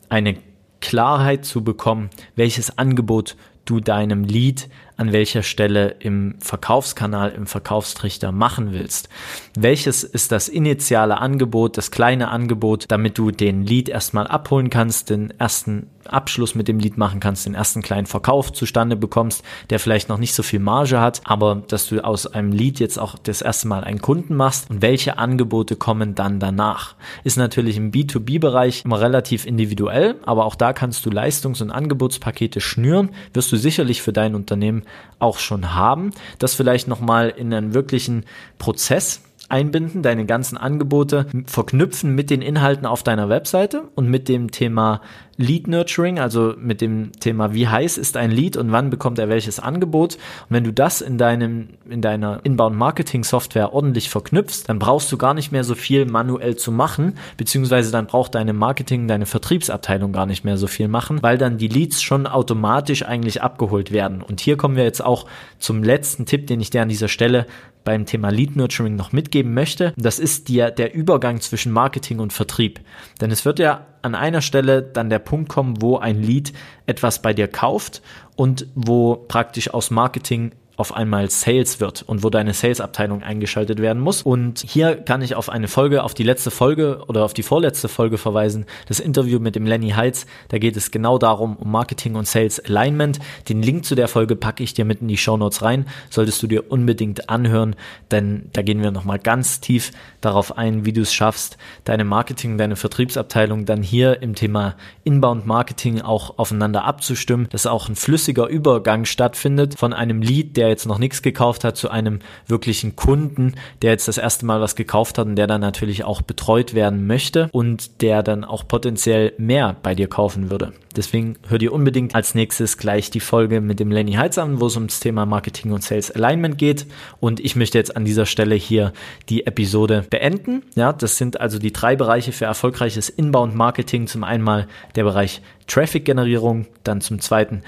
eine 0.09 0.37
Klarheit 0.81 1.45
zu 1.45 1.65
bekommen, 1.65 2.11
welches 2.35 2.79
Angebot 2.79 3.37
du 3.65 3.81
deinem 3.81 4.25
Lead 4.25 4.69
an 4.97 5.13
welcher 5.13 5.43
Stelle 5.43 5.97
im 5.99 6.37
Verkaufskanal, 6.41 7.31
im 7.33 7.47
Verkaufstrichter 7.47 8.33
machen 8.33 8.73
willst. 8.73 9.09
Welches 9.57 10.05
ist 10.05 10.33
das 10.33 10.49
initiale 10.49 11.19
Angebot, 11.19 11.77
das 11.77 11.91
kleine 11.91 12.29
Angebot, 12.29 12.87
damit 12.89 13.19
du 13.19 13.31
den 13.31 13.65
Lead 13.65 13.89
erstmal 13.89 14.27
abholen 14.27 14.71
kannst, 14.71 15.11
den 15.11 15.33
ersten 15.39 15.89
Abschluss 16.07 16.55
mit 16.55 16.69
dem 16.69 16.79
Lead 16.79 16.97
machen 16.97 17.21
kannst, 17.21 17.47
den 17.47 17.55
ersten 17.55 17.83
kleinen 17.83 18.07
Verkauf 18.07 18.53
zustande 18.53 18.97
bekommst, 18.97 19.45
der 19.71 19.79
vielleicht 19.79 20.09
noch 20.09 20.19
nicht 20.19 20.35
so 20.35 20.43
viel 20.43 20.61
Marge 20.61 21.01
hat, 21.01 21.21
aber 21.25 21.63
dass 21.69 21.89
du 21.89 22.05
aus 22.05 22.27
einem 22.27 22.53
Lead 22.53 22.81
jetzt 22.81 22.99
auch 22.99 23.19
das 23.19 23.43
erste 23.43 23.69
Mal 23.69 23.85
einen 23.85 24.01
Kunden 24.01 24.35
machst 24.35 24.71
und 24.71 24.83
welche 24.83 25.19
Angebote 25.19 25.77
kommen 25.77 26.15
dann 26.15 26.41
danach. 26.41 26.95
Ist 27.25 27.37
natürlich 27.37 27.77
im 27.77 27.91
B2B-Bereich 27.91 28.85
immer 28.85 29.01
relativ 29.01 29.47
individuell, 29.47 30.17
aber 30.25 30.45
auch 30.45 30.55
da 30.55 30.73
kannst 30.73 31.05
du 31.05 31.11
Leistungs- 31.11 31.61
und 31.61 31.71
Angebotspakete 31.71 32.61
schnüren, 32.61 33.11
wirst 33.35 33.53
du 33.53 33.57
sicherlich 33.57 34.03
für 34.03 34.13
dein 34.13 34.35
Unternehmen 34.35 34.85
auch 35.19 35.39
schon 35.39 35.75
haben, 35.75 36.11
das 36.39 36.55
vielleicht 36.55 36.89
nochmal 36.89 37.29
in 37.29 37.53
einen 37.53 37.75
wirklichen 37.75 38.25
Prozess 38.59 39.23
einbinden, 39.49 40.03
deine 40.03 40.27
ganzen 40.27 40.57
Angebote 40.57 41.27
verknüpfen 41.47 42.15
mit 42.15 42.31
den 42.31 42.43
Inhalten 42.43 42.87
auf 42.87 43.03
deiner 43.03 43.29
Webseite 43.29 43.85
und 43.95 44.09
mit 44.09 44.29
dem 44.29 44.51
Thema 44.51 45.01
Lead 45.39 45.69
Nurturing, 45.69 46.19
also 46.19 46.55
mit 46.59 46.81
dem 46.81 47.13
Thema, 47.21 47.53
wie 47.53 47.69
heiß 47.69 47.99
ist 47.99 48.17
ein 48.17 48.31
Lead 48.31 48.57
und 48.57 48.73
wann 48.73 48.91
bekommt 48.91 49.19
er 49.19 49.29
welches 49.29 49.61
Angebot. 49.61 50.15
Und 50.15 50.21
wenn 50.51 50.65
du 50.65 50.73
das 50.73 51.01
in 51.01 51.19
deinem, 51.19 51.69
in 51.89 52.01
deiner 52.01 52.41
Inbound 52.45 52.77
Marketing 52.77 53.23
Software 53.23 53.73
ordentlich 53.73 54.09
verknüpfst, 54.09 54.65
dann 54.67 54.79
brauchst 54.79 55.13
du 55.13 55.19
gar 55.19 55.35
nicht 55.35 55.53
mehr 55.53 55.65
so 55.65 55.75
viel 55.75 56.07
manuell 56.07 56.57
zu 56.57 56.73
machen, 56.73 57.19
beziehungsweise 57.37 57.93
dann 57.93 58.07
braucht 58.07 58.35
deine 58.35 58.53
Marketing, 58.53 59.09
deine 59.09 59.27
Vertriebsabteilung 59.27 60.13
gar 60.13 60.27
nicht 60.27 60.45
mehr 60.45 60.57
so 60.57 60.67
viel 60.67 60.89
machen, 60.89 61.23
weil 61.23 61.39
dann 61.39 61.59
die 61.59 61.69
Leads 61.69 62.03
schon 62.03 62.27
automatisch 62.27 63.05
eigentlich 63.05 63.43
abgeholt 63.43 63.93
werden. 63.93 64.23
Und 64.23 64.41
hier 64.41 64.57
kommen 64.57 64.77
wir 64.77 64.85
jetzt 64.85 65.05
auch 65.05 65.27
zum 65.59 65.83
letzten 65.83 66.25
Tipp, 66.25 66.47
den 66.47 66.61
ich 66.61 66.71
dir 66.71 66.83
an 66.83 66.89
dieser 66.89 67.09
Stelle 67.09 67.47
beim 67.85 68.05
Thema 68.05 68.31
Lead 68.31 68.57
Nurturing 68.57 68.97
noch 68.97 69.13
mitgeben 69.13 69.55
möchte. 69.55 69.95
Das 69.97 70.19
ist 70.19 70.51
der, 70.51 70.71
der 70.71 70.95
Übergang 70.95 71.41
zwischen 71.41 71.73
Marketing 71.73 72.19
und 72.19 72.35
Vertrieb. 72.35 72.81
Denn 73.21 73.31
es 73.31 73.45
wird 73.47 73.59
ja 73.59 73.87
an 74.07 74.15
einer 74.15 74.41
Stelle 74.41 74.83
dann 74.83 75.11
der 75.11 75.19
Punkt 75.19 75.49
kommen, 75.49 75.83
wo 75.83 75.99
ein 75.99 76.23
Lead 76.23 76.53
etwas 76.87 77.21
bei 77.21 77.35
dir 77.35 77.49
kauft 77.49 78.01
und 78.37 78.67
wo 78.75 79.17
praktisch 79.17 79.75
aus 79.75 79.91
Marketing 79.91 80.53
auf 80.77 80.95
einmal 80.95 81.31
Sales 81.31 81.81
wird 81.81 82.03
und 82.03 82.23
wo 82.23 82.29
deine 82.29 82.53
Sales-Abteilung 82.53 83.23
eingeschaltet 83.23 83.81
werden 83.81 84.01
muss. 84.03 84.23
Und 84.23 84.61
hier 84.61 84.97
kann 84.97 85.23
ich 85.23 85.35
auf 85.35 85.49
eine 85.49 85.69
Folge, 85.69 86.05
auf 86.05 86.13
die 86.13 86.23
letzte 86.23 86.51
Folge 86.51 87.03
oder 87.09 87.25
auf 87.25 87.33
die 87.33 87.43
vorletzte 87.43 87.89
Folge 87.89 88.19
verweisen, 88.19 88.67
das 88.87 89.01
Interview 89.01 89.39
mit 89.39 89.57
dem 89.57 89.65
Lenny 89.65 89.91
Heitz. 89.91 90.27
Da 90.49 90.59
geht 90.59 90.77
es 90.77 90.91
genau 90.91 91.17
darum, 91.19 91.57
um 91.57 91.71
Marketing 91.71 92.15
und 92.15 92.29
Sales 92.29 92.61
Alignment. 92.61 93.19
Den 93.49 93.63
Link 93.63 93.87
zu 93.87 93.95
der 93.95 94.09
Folge 94.09 94.37
packe 94.37 94.63
ich 94.63 94.75
dir 94.75 94.85
mit 94.85 95.01
in 95.01 95.09
die 95.09 95.17
Show 95.17 95.39
Notes 95.39 95.63
rein. 95.63 95.87
Solltest 96.11 96.43
du 96.43 96.47
dir 96.47 96.71
unbedingt 96.71 97.31
anhören, 97.31 97.75
denn 98.11 98.51
da 98.53 98.61
gehen 98.61 98.83
wir 98.83 98.91
nochmal 98.91 99.19
ganz 99.19 99.61
tief 99.61 99.93
darauf 100.21 100.59
ein, 100.59 100.85
wie 100.85 100.93
du 100.93 101.03
es 101.03 101.15
schaffst, 101.15 101.57
deine 101.85 102.05
Marketing, 102.05 102.59
deine 102.59 102.77
Vertriebsabteilung 102.77 103.65
dann 103.65 103.83
hier 103.83 104.21
im 104.23 104.35
Thema 104.35 104.77
Inbound 105.05 105.47
Marketing 105.47 106.03
auch 106.03 106.39
aufeinander 106.39 106.85
abzustimmen, 106.85 107.49
dass 107.51 107.67
auch 107.67 107.89
ein 107.89 107.97
flüssiger 107.97 108.47
Übergang 108.49 109.07
stattfindet 109.07 109.79
von 109.79 109.93
einem 109.93 110.21
Lead, 110.21 110.57
der 110.57 110.66
der 110.67 110.73
jetzt 110.73 110.87
noch 110.87 110.99
nichts 110.99 111.23
gekauft 111.23 111.63
hat, 111.63 111.77
zu 111.77 111.91
einem 111.91 112.19
wirklichen 112.49 112.97
Kunden, 112.97 113.55
der 113.83 113.93
jetzt 113.93 114.09
das 114.09 114.19
erste 114.19 114.45
Mal 114.47 114.61
was 114.61 114.75
gekauft 114.75 115.17
hat 115.19 115.27
und 115.27 115.37
der 115.37 115.47
dann 115.47 115.61
natürlich 115.61 116.03
auch 116.03 116.23
betreut 116.23 116.75
werden 116.75 117.07
möchte 117.07 117.49
und 117.53 118.03
der 118.03 118.25
dann 118.25 118.45
auch 118.45 118.67
potenziell 118.67 119.33
mehr 119.39 119.77
bei 119.83 119.95
dir 119.95 120.09
kaufen 120.09 120.51
würde. 120.51 120.73
Deswegen 120.97 121.37
hör 121.49 121.59
dir 121.59 121.73
unbedingt 121.73 122.15
als 122.15 122.35
nächstes 122.35 122.79
gleich 122.79 123.11
die 123.11 123.21
Folge 123.21 123.61
mit 123.61 123.79
dem 123.79 123.93
Lenny 123.93 124.15
Heitz 124.15 124.39
an, 124.39 124.61
wo 124.61 124.67
es 124.67 124.77
ums 124.77 124.99
Thema 124.99 125.27
Marketing 125.27 125.73
und 125.73 125.85
Sales 125.85 126.11
Alignment 126.11 126.57
geht. 126.57 126.87
Und 127.21 127.39
ich 127.39 127.55
möchte 127.55 127.77
jetzt 127.79 127.97
an 127.97 128.07
dieser 128.07 128.25
Stelle 128.25 128.55
hier 128.55 128.93
die 129.29 129.47
Episode 129.47 130.07
beenden. 130.09 130.63
Ja, 130.75 130.95
das 130.95 131.19
sind 131.19 131.39
also 131.39 131.59
die 131.59 131.73
drei 131.73 131.97
Bereiche 131.97 132.33
für 132.33 132.47
erfolgreiches 132.47 133.11
Inbound 133.11 133.55
Marketing. 133.55 134.07
Zum 134.07 134.25
einen 134.25 134.67
der 134.95 135.05
Bereich 135.05 135.43
Traffic 135.67 136.07
Generierung, 136.07 136.67
dann 136.83 137.01
zum 137.01 137.21
zweiten 137.21 137.63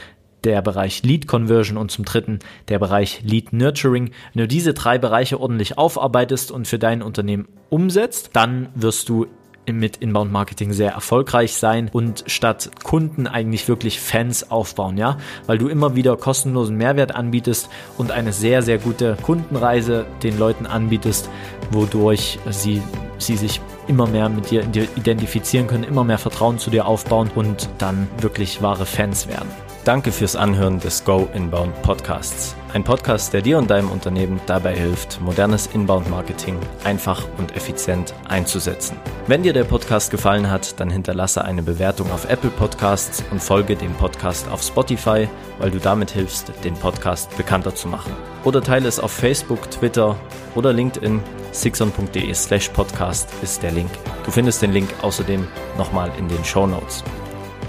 der 0.49 0.63
Bereich 0.63 1.03
Lead 1.03 1.29
Conversion 1.29 1.77
und 1.77 1.91
zum 1.91 2.07
dritten 2.07 2.39
der 2.69 2.79
Bereich 2.79 3.21
Lead 3.23 3.53
Nurturing. 3.53 4.13
Wenn 4.33 4.41
du 4.41 4.49
diese 4.49 4.73
drei 4.73 4.97
Bereiche 4.97 5.39
ordentlich 5.39 5.77
aufarbeitest 5.77 6.51
und 6.51 6.67
für 6.67 6.79
dein 6.79 7.03
Unternehmen 7.03 7.49
umsetzt, 7.69 8.31
dann 8.33 8.71
wirst 8.75 9.11
du 9.11 9.27
mit 9.71 9.99
Inbound 9.99 10.33
Marketing 10.33 10.73
sehr 10.73 10.93
erfolgreich 10.93 11.53
sein 11.53 11.91
und 11.93 12.25
statt 12.29 12.71
Kunden 12.83 13.27
eigentlich 13.27 13.69
wirklich 13.69 14.01
Fans 14.01 14.51
aufbauen, 14.51 14.97
ja, 14.97 15.19
weil 15.47 15.59
du 15.59 15.69
immer 15.69 15.95
wieder 15.95 16.17
kostenlosen 16.17 16.79
Mehrwert 16.79 17.15
anbietest 17.15 17.69
und 17.99 18.11
eine 18.11 18.33
sehr, 18.33 18.63
sehr 18.63 18.79
gute 18.79 19.19
Kundenreise 19.23 20.07
den 20.23 20.39
Leuten 20.39 20.65
anbietest, 20.65 21.29
wodurch 21.71 22.39
sie, 22.49 22.81
sie 23.19 23.37
sich 23.37 23.61
immer 23.87 24.07
mehr 24.07 24.31
mit 24.31 24.51
dir 24.51 24.65
identifizieren 24.97 25.67
können, 25.67 25.85
immer 25.85 26.05
mehr 26.05 26.17
Vertrauen 26.17 26.59
zu 26.59 26.71
dir 26.71 26.87
aufbauen 26.87 27.31
und 27.35 27.69
dann 27.77 28.09
wirklich 28.23 28.63
wahre 28.63 28.87
Fans 28.87 29.29
werden. 29.29 29.68
Danke 29.89 30.13
fürs 30.13 30.37
Anhören 30.37 30.79
des 30.81 31.03
Go 31.03 31.31
Inbound 31.33 31.81
Podcasts. 31.81 32.55
Ein 32.75 32.85
Podcast, 32.85 33.33
der 33.33 33.41
dir 33.41 33.57
und 33.57 33.71
deinem 33.71 33.91
Unternehmen 33.91 34.39
dabei 34.45 34.77
hilft, 34.77 35.19
modernes 35.23 35.67
Inbound 35.73 36.11
Marketing 36.11 36.59
einfach 36.85 37.25
und 37.39 37.57
effizient 37.57 38.13
einzusetzen. 38.29 38.99
Wenn 39.29 39.45
dir 39.45 39.55
der 39.55 39.65
Podcast 39.65 40.11
gefallen 40.11 40.51
hat, 40.51 40.79
dann 40.79 40.91
hinterlasse 40.91 41.43
eine 41.43 41.63
Bewertung 41.63 42.13
auf 42.13 42.29
Apple 42.29 42.51
Podcasts 42.51 43.25
und 43.31 43.43
folge 43.43 43.77
dem 43.77 43.95
Podcast 43.95 44.47
auf 44.51 44.63
Spotify, 44.63 45.27
weil 45.59 45.71
du 45.71 45.79
damit 45.79 46.11
hilfst, 46.11 46.53
den 46.65 46.75
Podcast 46.75 47.35
bekannter 47.39 47.75
zu 47.75 47.89
machen. 47.89 48.13
Oder 48.45 48.61
teile 48.61 48.89
es 48.89 49.01
auf 49.01 49.13
Facebook, 49.13 49.71
Twitter 49.71 50.17
oder 50.55 50.75
LinkedIn. 50.75 51.23
sixon.de 51.53 52.35
slash 52.35 52.69
podcast 52.69 53.31
ist 53.41 53.63
der 53.63 53.73
Link. 53.73 53.91
Du 54.27 54.31
findest 54.31 54.61
den 54.61 54.73
Link 54.73 54.91
außerdem 55.01 55.49
nochmal 55.79 56.13
in 56.19 56.29
den 56.29 56.45
Show 56.45 56.67
Notes 56.67 57.03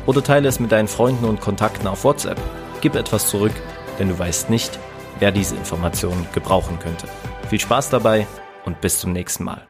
oder 0.10 0.24
teile 0.24 0.50
es 0.50 0.60
mit 0.60 0.72
deinen 0.72 0.88
Freunden 0.88 1.26
und 1.26 1.40
Kontakten 1.40 1.86
auf 1.86 2.04
WhatsApp. 2.04 2.42
Gib 2.82 2.96
etwas 2.96 3.30
zurück, 3.30 3.54
denn 4.00 4.10
du 4.10 4.18
weißt 4.18 4.50
nicht, 4.50 4.80
wer 5.20 5.32
diese 5.32 5.56
Informationen 5.56 6.26
gebrauchen 6.34 6.80
könnte. 6.80 7.08
Viel 7.48 7.60
Spaß 7.60 7.92
dabei 7.92 8.26
und 8.66 8.82
bis 8.82 9.00
zum 9.00 9.14
nächsten 9.14 9.44
Mal. 9.44 9.69